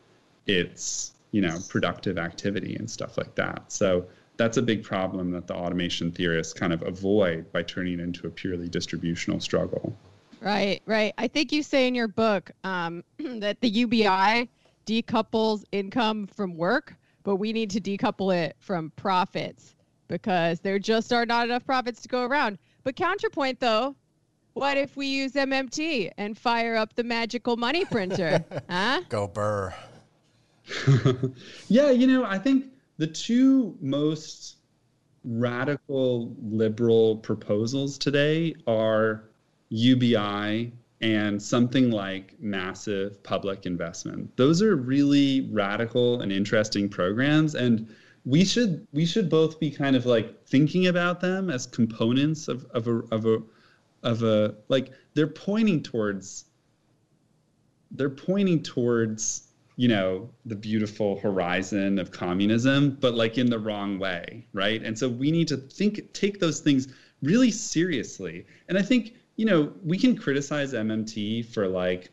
[0.46, 3.70] its, you know, productive activity and stuff like that.
[3.72, 4.06] So
[4.42, 8.26] that's a big problem that the automation theorists kind of avoid by turning it into
[8.26, 9.96] a purely distributional struggle.
[10.40, 11.14] Right, right.
[11.16, 14.48] I think you say in your book um, that the UBI
[14.84, 19.76] decouples income from work, but we need to decouple it from profits
[20.08, 22.58] because there just are not enough profits to go around.
[22.82, 23.94] But counterpoint though,
[24.54, 28.44] what if we use MMT and fire up the magical money printer?
[28.68, 29.02] huh?
[29.08, 29.72] Go burr.
[31.68, 34.56] yeah, you know, I think the two most
[35.24, 39.24] radical liberal proposals today are
[39.70, 44.36] UBI and something like massive public investment.
[44.36, 47.54] Those are really radical and interesting programs.
[47.54, 47.88] And
[48.24, 52.64] we should we should both be kind of like thinking about them as components of,
[52.70, 53.42] of a of a
[54.04, 56.44] of a like they're pointing towards
[57.90, 59.48] they're pointing towards
[59.82, 64.80] you know the beautiful horizon of communism but like in the wrong way right?
[64.84, 66.86] And so we need to think take those things
[67.20, 68.46] really seriously.
[68.68, 72.12] And i think you know we can criticize mmt for like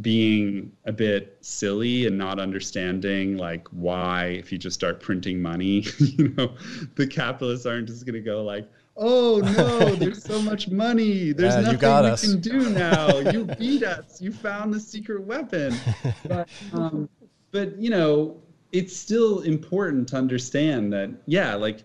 [0.00, 5.86] being a bit silly and not understanding like why if you just start printing money
[5.98, 6.54] you know
[6.94, 11.32] the capitalists aren't just going to go like oh no there's so much money.
[11.32, 13.18] There's yeah, nothing we can do now.
[13.18, 14.20] You beat us.
[14.20, 15.74] You found the secret weapon.
[16.26, 17.08] But, um,
[17.52, 18.36] but you know
[18.72, 21.84] it's still important to understand that yeah like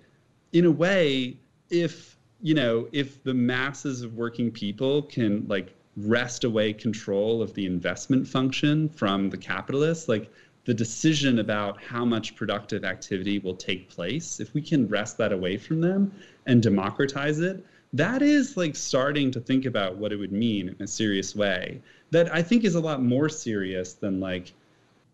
[0.52, 1.38] in a way
[1.70, 7.54] if you know if the masses of working people can like wrest away control of
[7.54, 10.32] the investment function from the capitalists like
[10.66, 15.32] the decision about how much productive activity will take place if we can wrest that
[15.32, 16.12] away from them
[16.46, 20.84] and democratize it that is like starting to think about what it would mean in
[20.84, 21.80] a serious way
[22.12, 24.54] that i think is a lot more serious than like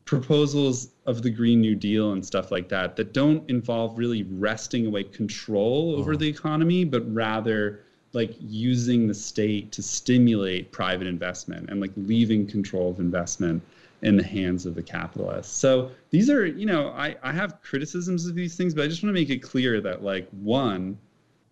[0.05, 4.87] proposals of the green new deal and stuff like that that don't involve really wresting
[4.87, 6.19] away control over mm.
[6.19, 7.81] the economy but rather
[8.13, 13.61] like using the state to stimulate private investment and like leaving control of investment
[14.01, 15.53] in the hands of the capitalists.
[15.53, 19.03] So these are, you know, I, I have criticisms of these things, but I just
[19.03, 20.97] want to make it clear that like one,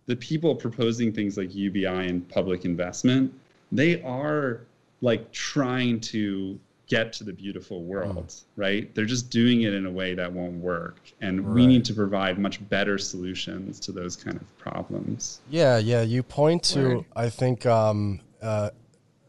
[0.08, 3.32] the people proposing things like UBI and public investment,
[3.70, 4.62] they are
[5.02, 8.44] like trying to get to the beautiful world, mm.
[8.56, 8.94] right?
[8.94, 10.98] They're just doing it in a way that won't work.
[11.20, 11.54] And right.
[11.54, 15.40] we need to provide much better solutions to those kind of problems.
[15.50, 16.00] Yeah, yeah.
[16.00, 17.04] You point to, Word.
[17.14, 18.70] I think, um, uh,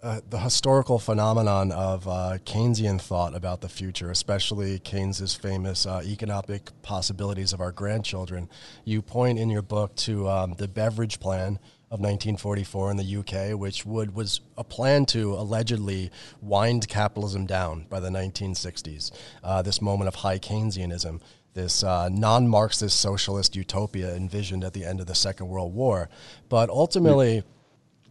[0.02, 6.02] uh, the historical phenomenon of uh, Keynesian thought about the future, especially Keynes's famous uh,
[6.06, 8.50] economic possibilities of our grandchildren.
[8.86, 11.60] You point in your book to um, the Beveridge Plan
[11.92, 17.88] of 1944 in the UK, which would was a plan to allegedly wind capitalism down
[17.90, 19.12] by the 1960s.
[19.44, 21.20] Uh, this moment of high Keynesianism
[21.56, 26.08] this uh, non Marxist socialist utopia envisioned at the end of the Second World War.
[26.48, 27.44] But ultimately,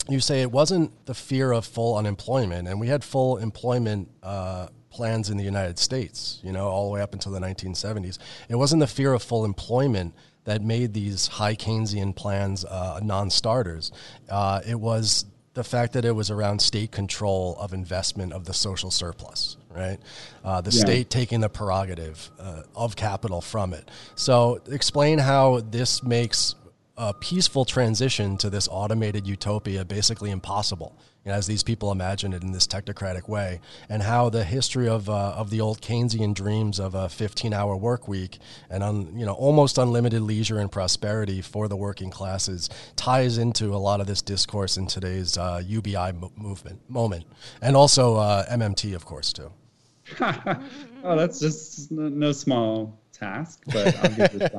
[0.08, 4.68] you say it wasn't the fear of full unemployment, and we had full employment uh,
[4.90, 8.18] plans in the United States, you know, all the way up until the 1970s.
[8.48, 13.92] It wasn't the fear of full employment that made these high Keynesian plans uh, non-starters.
[14.30, 15.26] Uh, it was
[15.58, 19.98] the fact that it was around state control of investment of the social surplus, right?
[20.44, 20.80] Uh, the yeah.
[20.80, 23.90] state taking the prerogative uh, of capital from it.
[24.14, 26.54] So, explain how this makes
[26.98, 32.32] a peaceful transition to this automated utopia basically impossible, you know, as these people imagine
[32.32, 36.34] it in this technocratic way, and how the history of, uh, of the old Keynesian
[36.34, 38.38] dreams of a 15-hour work week
[38.68, 43.74] and un, you know almost unlimited leisure and prosperity for the working classes ties into
[43.74, 47.24] a lot of this discourse in today's uh, UBI movement moment,
[47.62, 49.52] and also uh, MMT, of course, too.
[50.20, 54.52] oh, that's just no small task, but I'll give it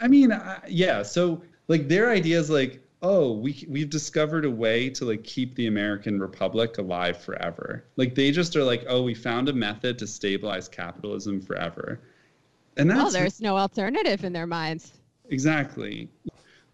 [0.00, 0.32] I mean,
[0.66, 1.02] yeah.
[1.02, 5.54] So like their idea is like oh we we've discovered a way to like keep
[5.54, 7.84] the american republic alive forever.
[7.96, 12.00] Like they just are like oh we found a method to stabilize capitalism forever.
[12.76, 14.92] And that's well there's no alternative in their minds.
[15.30, 16.10] Exactly.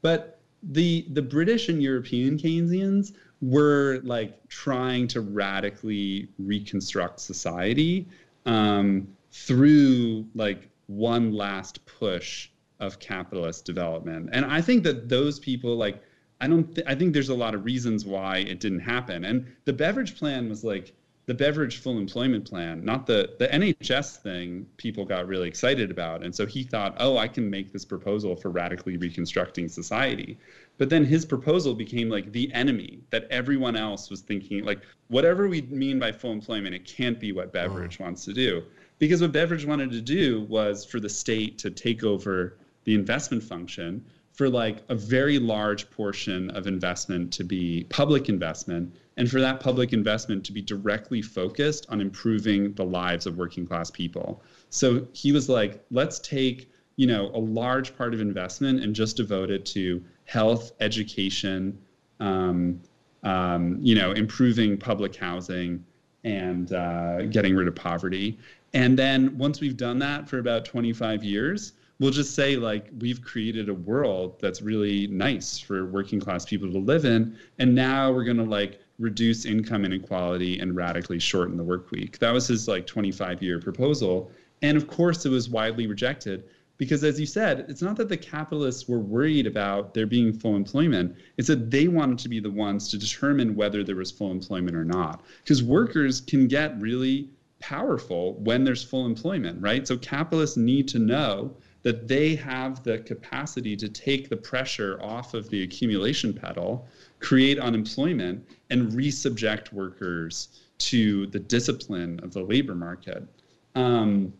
[0.01, 8.09] But the the british and european keynesians were like trying to radically reconstruct society
[8.47, 12.49] um, through like one last push
[12.81, 14.31] of capitalist development.
[14.33, 16.03] And I think that those people like
[16.41, 19.25] I don't th- I think there's a lot of reasons why it didn't happen.
[19.25, 20.93] And the Beveridge plan was like
[21.25, 26.23] the Beveridge full employment plan, not the the NHS thing people got really excited about.
[26.23, 30.39] And so he thought, "Oh, I can make this proposal for radically reconstructing society."
[30.79, 35.49] But then his proposal became like the enemy that everyone else was thinking like whatever
[35.49, 38.03] we mean by full employment, it can't be what Beveridge oh.
[38.03, 38.07] Mm.
[38.07, 38.63] wants to do.
[38.99, 43.43] Because what Beveridge wanted to do was for the state to take over the investment
[43.43, 49.41] function for like a very large portion of investment to be public investment and for
[49.41, 54.43] that public investment to be directly focused on improving the lives of working class people.
[54.71, 59.17] So he was like let's take you know a large part of investment and just
[59.17, 61.79] devote it to health education
[62.21, 62.81] um,
[63.23, 65.85] um, you know improving public housing
[66.25, 68.39] and uh, getting rid of poverty.
[68.75, 73.23] And then once we've done that for about 25 years we'll just say like we've
[73.23, 78.13] created a world that's really nice for working class people to live in and now
[78.13, 82.19] we're going to like reduce income inequality and radically shorten the work week.
[82.19, 84.31] That was his like 25 year proposal
[84.63, 86.45] and of course it was widely rejected
[86.79, 90.57] because as you said it's not that the capitalists were worried about there being full
[90.57, 94.31] employment it's that they wanted to be the ones to determine whether there was full
[94.31, 97.29] employment or not because workers can get really
[97.59, 99.87] powerful when there's full employment right?
[99.87, 105.35] So capitalists need to know that they have the capacity to take the pressure off
[105.35, 106.87] of the accumulation pedal,
[107.21, 113.27] create unemployment, and resubject workers to the discipline of the labor market.
[113.75, 114.33] Um,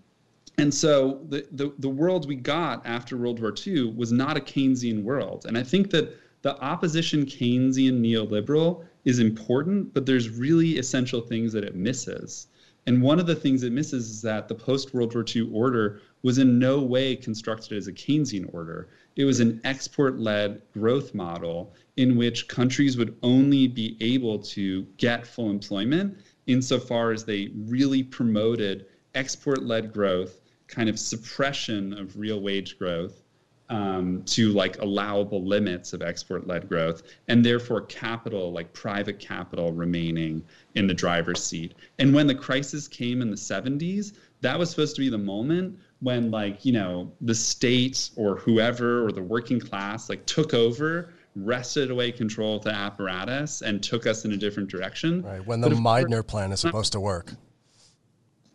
[0.59, 4.41] and so the, the, the world we got after World War II was not a
[4.41, 5.45] Keynesian world.
[5.47, 11.53] And I think that the opposition Keynesian neoliberal is important, but there's really essential things
[11.53, 12.49] that it misses.
[12.87, 16.01] And one of the things it misses is that the post World War II order
[16.27, 18.89] was in no way constructed as a Keynesian order.
[19.15, 24.83] It was an export led growth model in which countries would only be able to
[24.97, 26.19] get full employment
[26.49, 33.23] insofar as they really promoted export led growth, kind of suppression of real wage growth.
[33.69, 39.73] Um, to like allowable limits of export led growth, and therefore capital, like private capital,
[39.73, 40.45] remaining
[40.77, 41.75] in the driver's seat.
[41.99, 45.77] And when the crisis came in the 70s, that was supposed to be the moment
[46.01, 51.15] when like you know the state or whoever or the working class like took over
[51.37, 55.23] wrested away control of the apparatus and took us in a different direction.
[55.23, 55.47] Right.
[55.47, 57.35] When the Meidner plan is supposed to work.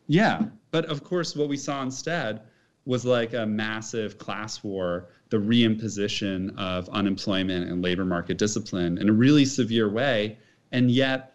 [0.08, 0.46] Yeah.
[0.72, 2.42] But of course, what we saw instead
[2.86, 9.10] was like a massive class war, the reimposition of unemployment and labor market discipline in
[9.10, 10.38] a really severe way.
[10.72, 11.31] And yet,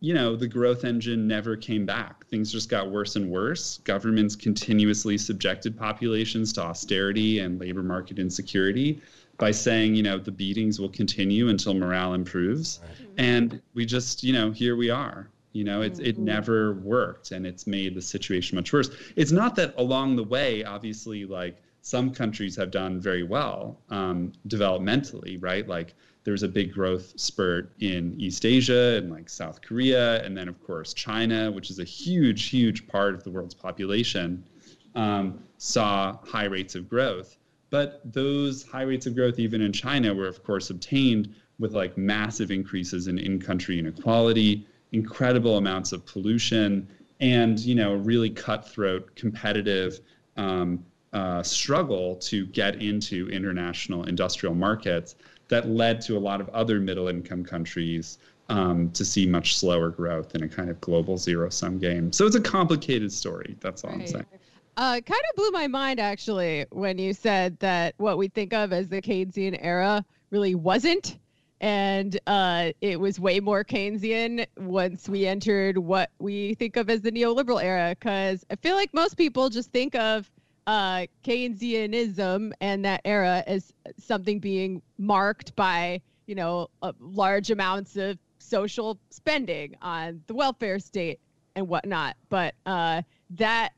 [0.00, 2.26] you know, the growth engine never came back.
[2.26, 3.78] Things just got worse and worse.
[3.84, 9.00] Governments continuously subjected populations to austerity and labor market insecurity
[9.36, 12.80] by saying, you know, the beatings will continue until morale improves.
[12.82, 13.08] Right.
[13.18, 15.28] And we just, you know, here we are.
[15.52, 16.24] You know, it's it mm-hmm.
[16.24, 18.90] never worked and it's made the situation much worse.
[19.16, 24.32] It's not that along the way, obviously, like some countries have done very well um,
[24.48, 25.66] developmentally, right?
[25.66, 30.36] Like there was a big growth spurt in East Asia and like South Korea, and
[30.36, 34.44] then of course China, which is a huge, huge part of the world's population,
[34.94, 37.36] um, saw high rates of growth.
[37.70, 41.96] But those high rates of growth, even in China, were of course obtained with like
[41.96, 46.88] massive increases in in-country inequality, incredible amounts of pollution
[47.20, 50.00] and you know really cutthroat competitive
[50.36, 55.16] um, uh, struggle to get into international industrial markets
[55.48, 59.90] that led to a lot of other middle income countries um, to see much slower
[59.90, 62.12] growth in a kind of global zero sum game.
[62.12, 63.56] So it's a complicated story.
[63.60, 64.00] That's all right.
[64.00, 64.26] I'm saying.
[64.76, 68.72] Uh, kind of blew my mind actually when you said that what we think of
[68.72, 71.18] as the Keynesian era really wasn't
[71.60, 77.02] and uh, it was way more Keynesian once we entered what we think of as
[77.02, 77.94] the neoliberal era.
[77.98, 80.30] Because I feel like most people just think of
[80.70, 87.96] uh, Keynesianism and that era as something being marked by, you know, uh, large amounts
[87.96, 91.18] of social spending on the welfare state
[91.56, 92.16] and whatnot.
[92.28, 93.70] But uh, that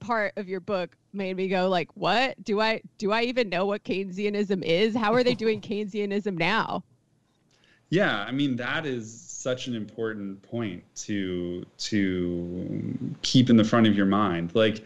[0.00, 3.12] part of your book made me go like, what do I do?
[3.12, 4.96] I even know what Keynesianism is?
[4.96, 6.82] How are they doing Keynesianism now?
[7.88, 13.86] Yeah, I mean that is such an important point to to keep in the front
[13.86, 14.56] of your mind.
[14.56, 14.84] Like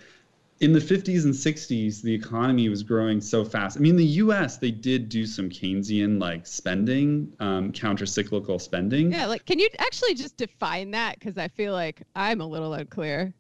[0.60, 3.76] in the 50s and 60s, the economy was growing so fast.
[3.76, 4.56] I mean, the U.S.
[4.56, 9.12] they did do some Keynesian like spending, um, counter-cyclical spending.
[9.12, 11.18] Yeah, like can you actually just define that?
[11.18, 13.34] Because I feel like I'm a little unclear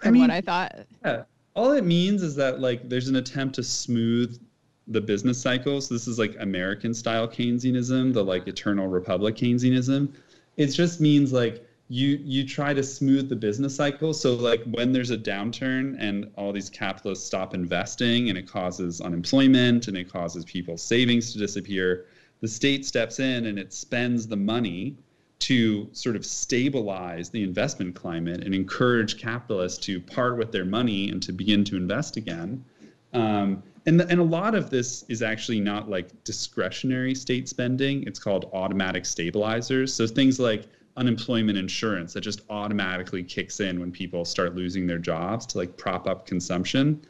[0.00, 0.74] from I mean, what I thought.
[1.04, 1.22] Yeah,
[1.54, 4.40] all it means is that like there's an attempt to smooth
[4.88, 5.88] the business cycles.
[5.88, 10.12] This is like American style Keynesianism, the like eternal republic Keynesianism.
[10.56, 14.12] It just means like you you try to smooth the business cycle.
[14.12, 19.00] So like when there's a downturn and all these capitalists stop investing and it causes
[19.00, 22.06] unemployment and it causes people's savings to disappear,
[22.40, 24.96] the state steps in and it spends the money
[25.38, 31.10] to sort of stabilize the investment climate and encourage capitalists to part with their money
[31.10, 32.64] and to begin to invest again.
[33.12, 38.02] Um, and, and a lot of this is actually not like discretionary state spending.
[38.04, 39.94] It's called automatic stabilizers.
[39.94, 44.98] So things like unemployment insurance that just automatically kicks in when people start losing their
[44.98, 47.04] jobs to like prop up consumption.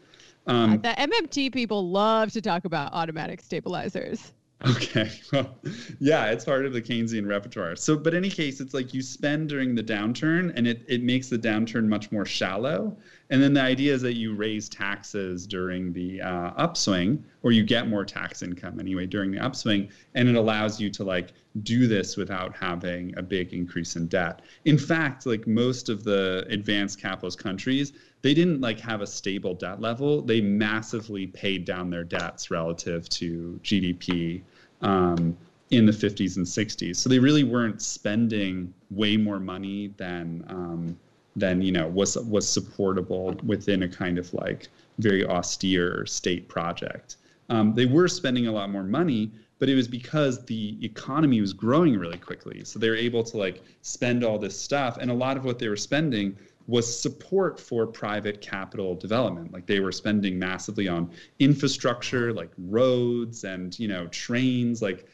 [0.47, 4.33] Um, the MMT people love to talk about automatic stabilizers.
[4.65, 5.11] Okay.
[5.33, 5.59] Well,
[5.99, 7.77] yeah, it's part of the Keynesian repertoire.
[7.77, 11.03] So, but in any case, it's like you spend during the downturn and it, it
[11.03, 12.97] makes the downturn much more shallow.
[13.31, 17.65] And then the idea is that you raise taxes during the uh, upswing, or you
[17.65, 21.89] get more tax income anyway during the upswing, and it allows you to like do
[21.89, 24.43] this without having a big increase in debt.
[24.65, 29.55] In fact, like most of the advanced capitalist countries, they didn't like have a stable
[29.55, 30.23] debt level.
[30.23, 34.43] They massively paid down their debts relative to GDP.
[34.83, 35.37] Um,
[35.71, 36.97] in the 50s and 60s.
[36.97, 40.97] So they really weren't spending way more money than um,
[41.37, 44.69] than you know was was supportable within a kind of like
[44.99, 47.17] very austere state project.
[47.49, 51.53] Um, they were spending a lot more money, but it was because the economy was
[51.53, 52.65] growing really quickly.
[52.65, 55.59] So they were able to like spend all this stuff, and a lot of what
[55.59, 59.53] they were spending was support for private capital development.
[59.53, 65.07] Like they were spending massively on infrastructure, like roads and you know trains, like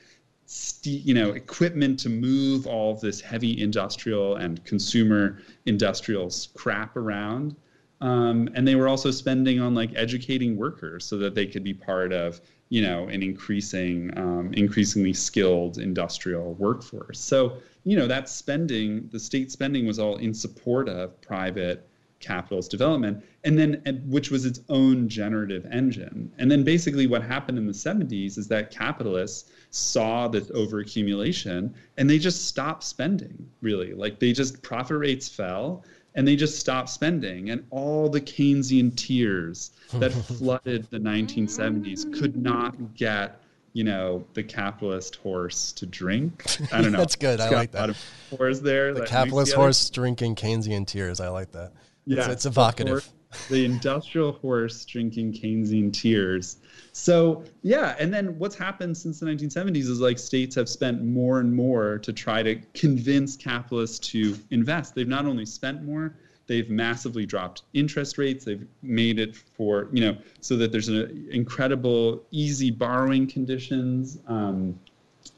[0.82, 7.56] you know equipment to move all this heavy industrial and consumer industrial crap around.
[8.00, 11.72] Um, and they were also spending on like educating workers so that they could be
[11.72, 17.20] part of you know an increasing um, increasingly skilled industrial workforce.
[17.20, 21.88] So you know that spending the state spending was all in support of private
[22.22, 27.58] capitalist development and then which was its own generative engine and then basically what happened
[27.58, 33.92] in the 70s is that capitalists saw this overaccumulation and they just stopped spending really
[33.92, 38.94] like they just profit rates fell and they just stopped spending and all the keynesian
[38.96, 43.42] tears that flooded the 1970s could not get
[43.72, 46.44] you know, the capitalist horse to drink.
[46.72, 46.98] I don't know.
[46.98, 47.40] That's good.
[47.40, 47.96] I like that.
[48.30, 48.92] horse there.
[48.92, 51.20] The capitalist horse drinking Keynesian tears.
[51.20, 51.72] I like that.
[52.06, 53.08] Yeah, it's, it's evocative.
[53.48, 56.58] The, industrial horse drinking Keynesian tears.
[56.92, 61.40] So yeah, and then what's happened since the 1970s is like states have spent more
[61.40, 64.94] and more to try to convince capitalists to invest.
[64.94, 66.14] They've not only spent more,
[66.46, 68.44] They've massively dropped interest rates.
[68.44, 74.18] They've made it for, you know, so that there's an incredible easy borrowing conditions.
[74.26, 74.78] Um,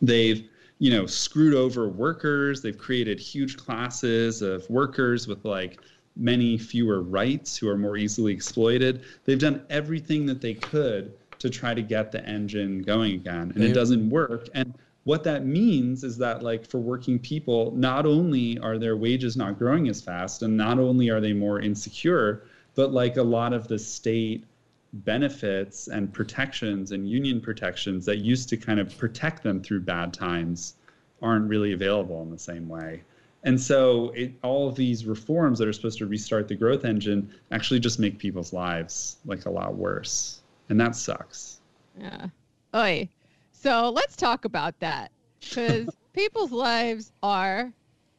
[0.01, 0.49] they've,
[0.79, 2.63] you know, screwed over workers.
[2.63, 5.79] They've created huge classes of workers with like
[6.17, 9.03] many fewer rights who are more easily exploited.
[9.25, 13.65] They've done everything that they could to try to get the engine going again, and
[13.65, 14.49] it doesn't work.
[14.55, 19.37] And what that means is that like for working people not only are their wages
[19.37, 22.45] not growing as fast and not only are they more insecure
[22.75, 24.45] but like a lot of the state
[24.93, 30.13] benefits and protections and union protections that used to kind of protect them through bad
[30.13, 30.75] times
[31.21, 33.03] aren't really available in the same way
[33.45, 37.31] and so it, all of these reforms that are supposed to restart the growth engine
[37.53, 41.61] actually just make people's lives like a lot worse and that sucks
[41.99, 42.27] yeah
[42.75, 43.09] Oy.
[43.53, 47.73] So let's talk about that because people's lives are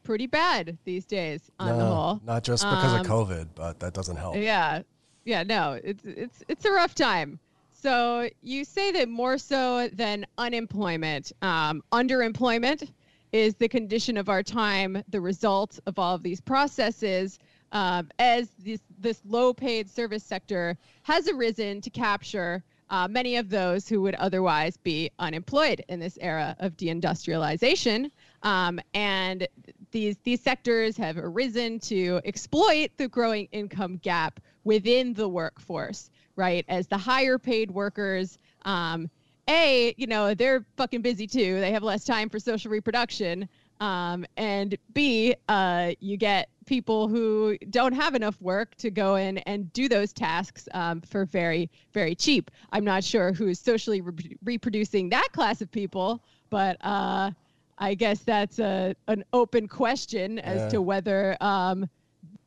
[0.03, 2.21] pretty bad these days on no, the whole.
[2.26, 4.38] Not just because um, of COVID, but that doesn't help.
[4.38, 4.84] Yeah.
[5.26, 7.39] Yeah, no, it's it's it's a rough time.
[7.73, 12.91] So you say that more so than unemployment, um, underemployment
[13.36, 17.38] is the condition of our time, the result of all of these processes.
[17.73, 23.49] Um, as this this low paid service sector has arisen to capture uh, many of
[23.49, 28.09] those who would otherwise be unemployed in this era of deindustrialization.
[28.43, 29.45] Um, and
[29.91, 36.63] these these sectors have arisen to exploit the growing income gap within the workforce, right?
[36.69, 39.09] As the higher paid workers, um,
[39.49, 41.59] a you know they're fucking busy too.
[41.59, 43.47] They have less time for social reproduction.
[43.81, 49.39] Um, and B, uh, you get people who don't have enough work to go in
[49.39, 52.51] and do those tasks um, for very, very cheap.
[52.71, 57.31] I'm not sure who's socially re- reproducing that class of people, but uh,
[57.77, 60.69] I guess that's a, an open question as yeah.
[60.69, 61.89] to whether um,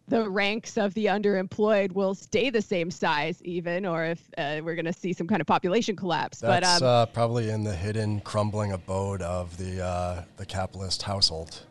[0.09, 4.75] the ranks of the underemployed will stay the same size even or if uh, we're
[4.75, 7.75] going to see some kind of population collapse that's but, um, uh, probably in the
[7.75, 11.63] hidden crumbling abode of the uh, the capitalist household.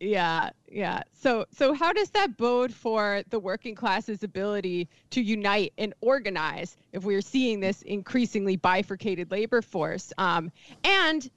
[0.00, 1.02] Yeah yeah.
[1.12, 6.76] So so how does that bode for the working class's ability to unite and organize
[6.92, 10.12] if we're seeing this increasingly bifurcated labor force?
[10.18, 10.50] Um,
[10.82, 11.30] and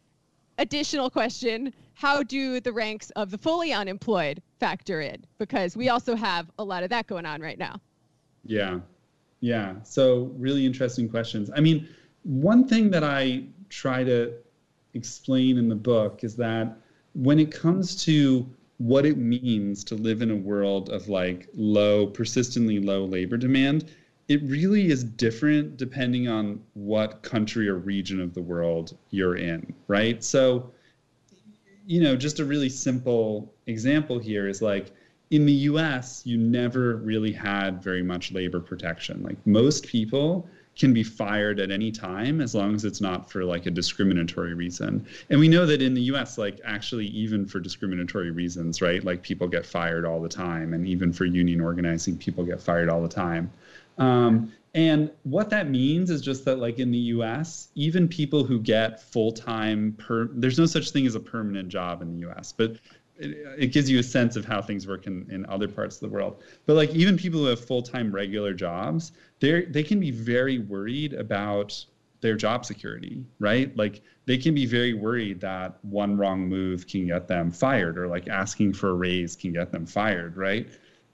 [0.58, 5.26] additional question how do the ranks of the fully unemployed factor in?
[5.40, 7.82] Because we also have a lot of that going on right now.
[8.46, 8.82] Yeah.
[9.40, 9.82] Yeah.
[9.82, 11.50] So, really interesting questions.
[11.56, 11.88] I mean,
[12.22, 14.32] one thing that I try to
[14.94, 16.78] explain in the book is that
[17.16, 22.06] when it comes to what it means to live in a world of like low,
[22.06, 23.92] persistently low labor demand,
[24.28, 29.74] it really is different depending on what country or region of the world you're in,
[29.88, 30.24] right?
[30.24, 30.72] So,
[31.88, 34.92] you know, just a really simple example here is like
[35.32, 39.24] in the US, you never really had very much labor protection.
[39.24, 43.44] Like most people can be fired at any time as long as it's not for
[43.46, 45.06] like a discriminatory reason.
[45.30, 49.04] And we know that in the US, like actually, even for discriminatory reasons, right?
[49.04, 50.74] Like people get fired all the time.
[50.74, 53.50] And even for union organizing, people get fired all the time.
[53.98, 58.60] Um, and what that means is just that, like in the US, even people who
[58.60, 62.52] get full time, per there's no such thing as a permanent job in the US,
[62.52, 62.74] but
[63.18, 66.02] it, it, gives you a sense of how things work in, in other parts of
[66.02, 66.44] the world.
[66.68, 70.60] But like even people who have full time regular jobs, they they can be very
[70.60, 71.84] worried about
[72.22, 73.76] their job security, right?
[73.76, 78.08] Like they can be very worried that one wrong move can get them fired, or
[78.08, 80.70] like asking for a raise can get them fired, right?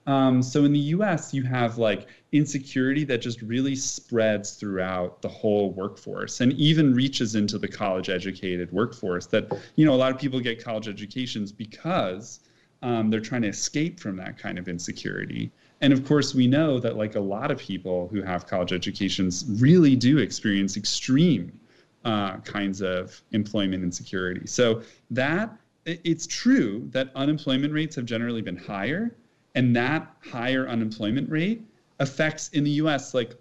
[0.06, 5.28] Um, so in the US, you have like insecurity that just really spreads throughout the
[5.28, 9.26] whole workforce and even reaches into the college educated workforce.
[9.26, 12.40] That, you know, a lot of people get college educations because
[12.82, 15.50] um, they're trying to escape from that kind of insecurity.
[15.80, 19.44] And of course, we know that like a lot of people who have college educations
[19.48, 21.58] really do experience extreme
[22.04, 24.46] uh, kinds of employment insecurity.
[24.46, 29.14] So that it's true that unemployment rates have generally been higher
[29.54, 31.62] and that higher unemployment rate
[31.98, 33.34] affects in the US like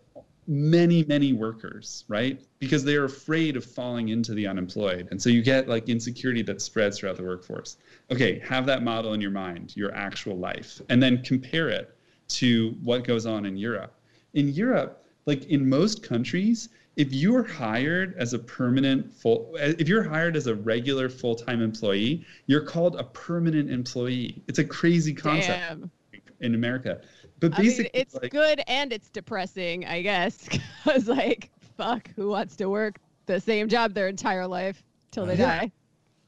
[0.47, 2.41] many, many workers, right?
[2.59, 5.07] Because they're afraid of falling into the unemployed.
[5.11, 7.77] And so you get like insecurity that spreads throughout the workforce.
[8.11, 11.95] Okay, have that model in your mind, your actual life, and then compare it
[12.29, 13.95] to what goes on in Europe.
[14.33, 20.03] In Europe, like in most countries, if you're hired as a permanent full if you're
[20.03, 25.59] hired as a regular full-time employee you're called a permanent employee it's a crazy concept
[25.69, 25.91] Damn.
[26.39, 27.01] In america
[27.39, 30.47] but I mean, basically it's like, good and it's depressing, I guess.
[30.85, 35.35] Because, like, fuck, who wants to work the same job their entire life till they
[35.35, 35.59] Yeah.
[35.59, 35.71] die?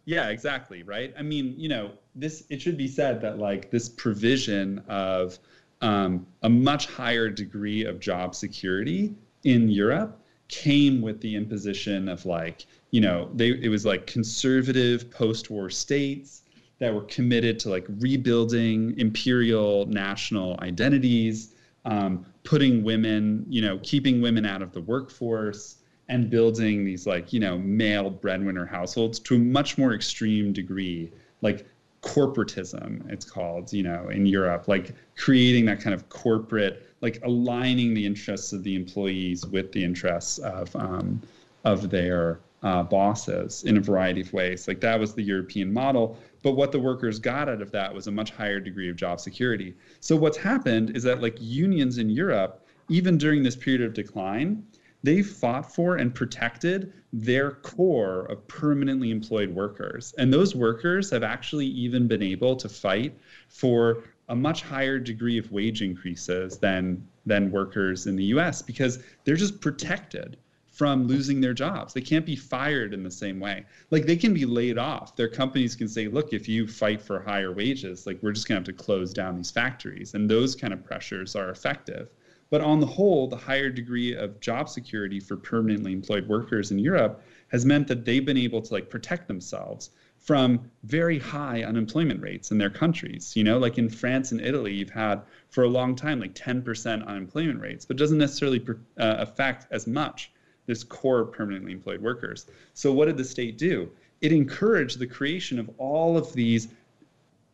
[0.06, 1.14] Yeah, exactly, right?
[1.18, 5.40] I mean, you know, this it should be said that like this provision of
[5.82, 12.26] um, a much higher degree of job security in Europe came with the imposition of
[12.26, 16.44] like, you know, they it was like conservative post-war states
[16.80, 21.54] that were committed to like rebuilding imperial national identities,
[21.86, 27.34] um, putting women, you know, keeping women out of the workforce and building these like
[27.34, 31.12] you know male breadwinner households to a much more extreme degree
[31.42, 31.66] like
[32.02, 37.94] corporatism it's called you know in europe like creating that kind of corporate like aligning
[37.94, 41.20] the interests of the employees with the interests of um,
[41.64, 44.68] of their uh, bosses in a variety of ways.
[44.68, 48.06] Like that was the european model but what the workers got out of that was
[48.06, 49.74] a much higher degree of job security.
[50.00, 54.64] So what's happened is that like unions in europe even during this period of decline
[55.06, 60.14] they fought for and protected their core of permanently employed workers.
[60.18, 65.38] And those workers have actually even been able to fight for a much higher degree
[65.38, 70.38] of wage increases than, than workers in the US because they're just protected
[70.76, 71.94] from losing their jobs.
[71.94, 73.66] They can't be fired in the same way.
[73.92, 75.16] Like they can be laid off.
[75.16, 78.62] Their companies can say, look, if you fight for higher wages, like we're just going
[78.62, 80.16] to have to close down these factories.
[80.16, 82.10] And those kind of pressures are effective.
[82.50, 86.80] But on the whole, the higher degree of job security for permanently employed workers in
[86.80, 92.22] Europe has meant that they've been able to like protect themselves from very high unemployment
[92.22, 93.34] rates in their countries.
[93.38, 95.22] You know, like in France and Italy, you've had
[95.52, 98.62] for a long time like 10% unemployment rates, but doesn't necessarily
[98.98, 100.32] uh, affect as much
[100.66, 102.48] this core permanently employed workers.
[102.74, 103.90] So what did the state do?
[104.22, 106.70] It encouraged the creation of all of these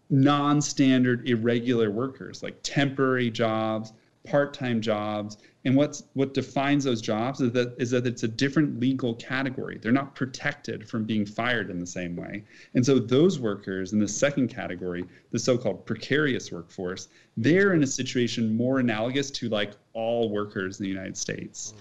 [0.10, 3.94] non-standard irregular workers like temporary jobs
[4.28, 8.80] part-time jobs and what's what defines those jobs is that is that it's a different
[8.80, 12.44] legal category they're not protected from being fired in the same way
[12.76, 17.08] and so those workers in the second category the so-called precarious workforce
[17.38, 21.74] they're in a situation more analogous to like all workers in the united states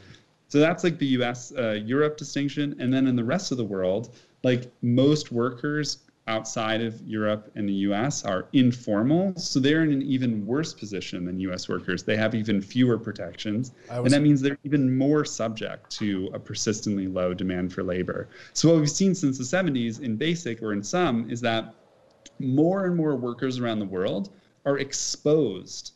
[0.50, 3.64] so that's like the us uh, europe distinction and then in the rest of the
[3.64, 5.98] world like most workers
[6.30, 9.34] outside of Europe and the US are informal.
[9.36, 12.04] So they're in an even worse position than US workers.
[12.04, 13.72] They have even fewer protections.
[13.90, 18.28] I and that means they're even more subject to a persistently low demand for labor.
[18.52, 21.74] So what we've seen since the 70s in basic or in some is that
[22.38, 24.30] more and more workers around the world
[24.64, 25.92] are exposed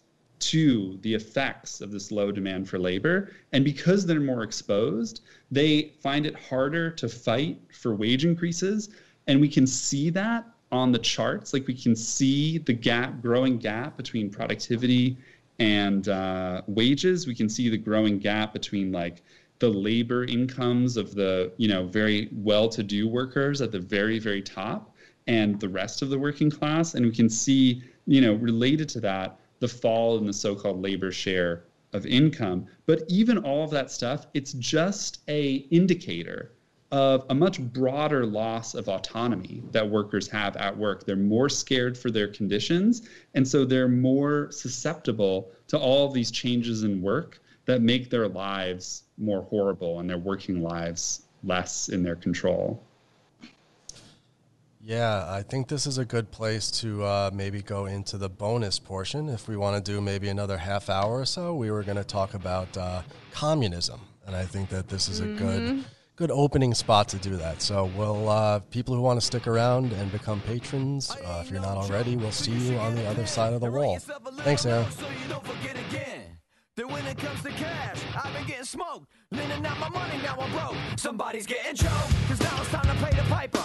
[0.50, 3.32] to the effects of this low demand for labor.
[3.52, 8.90] And because they're more exposed, they find it harder to fight for wage increases.
[9.26, 11.52] And we can see that on the charts.
[11.52, 15.16] Like we can see the gap, growing gap between productivity
[15.58, 17.26] and uh, wages.
[17.26, 19.22] We can see the growing gap between like
[19.60, 24.94] the labor incomes of the you know very well-to-do workers at the very very top
[25.26, 26.94] and the rest of the working class.
[26.94, 31.10] And we can see you know related to that the fall in the so-called labor
[31.10, 32.66] share of income.
[32.84, 36.52] But even all of that stuff, it's just a indicator
[36.92, 41.06] of a much broader loss of autonomy that workers have at work.
[41.06, 46.82] They're more scared for their conditions, and so they're more susceptible to all these changes
[46.82, 52.16] in work that make their lives more horrible and their working lives less in their
[52.16, 52.84] control.
[54.86, 58.78] Yeah, I think this is a good place to uh, maybe go into the bonus
[58.78, 59.30] portion.
[59.30, 62.04] If we want to do maybe another half hour or so, we were going to
[62.04, 63.00] talk about uh,
[63.32, 67.62] communism, and I think that this is a good, good opening spot to do that.
[67.62, 71.62] So, we'll uh, people who want to stick around and become patrons, uh, if you're
[71.62, 73.98] not already, we'll see you on the other side of the wall.
[74.00, 74.90] Thanks, Aaron.
[74.90, 76.20] So you don't forget again.
[76.76, 79.08] That when it comes to cash, I've been getting smoked.
[79.30, 80.76] Lending out my money, now I'm broke.
[80.98, 83.62] Somebody's getting choked, cause now it's time to pay the piper.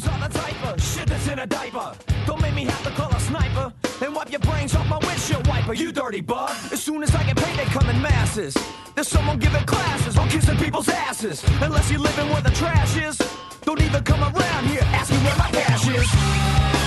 [0.00, 1.92] The shit that's in a diaper.
[2.26, 3.72] Don't make me have to call a sniper
[4.04, 6.50] and wipe your brains off my windshield wiper, you dirty bug.
[6.72, 8.56] As soon as I get paid, they come in masses.
[8.94, 11.42] There's someone giving classes on kissing people's asses.
[11.60, 13.18] Unless you're living where the trash is,
[13.64, 16.77] don't even come around here Ask me where my cash is.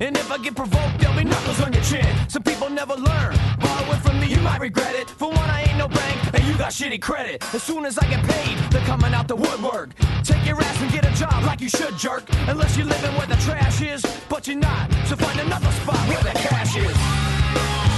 [0.00, 2.06] And if I get provoked, there'll be knuckles on your chin.
[2.28, 3.34] Some people never learn.
[3.60, 5.08] Borrow it from me, you might regret it.
[5.08, 7.42] For one, I ain't no bank, and you got shitty credit.
[7.54, 9.90] As soon as I get paid, they're coming out the woodwork.
[10.22, 12.24] Take your ass and get a job like you should, jerk.
[12.46, 14.92] Unless you're living where the trash is, but you're not.
[15.06, 17.95] So find another spot where the cash is.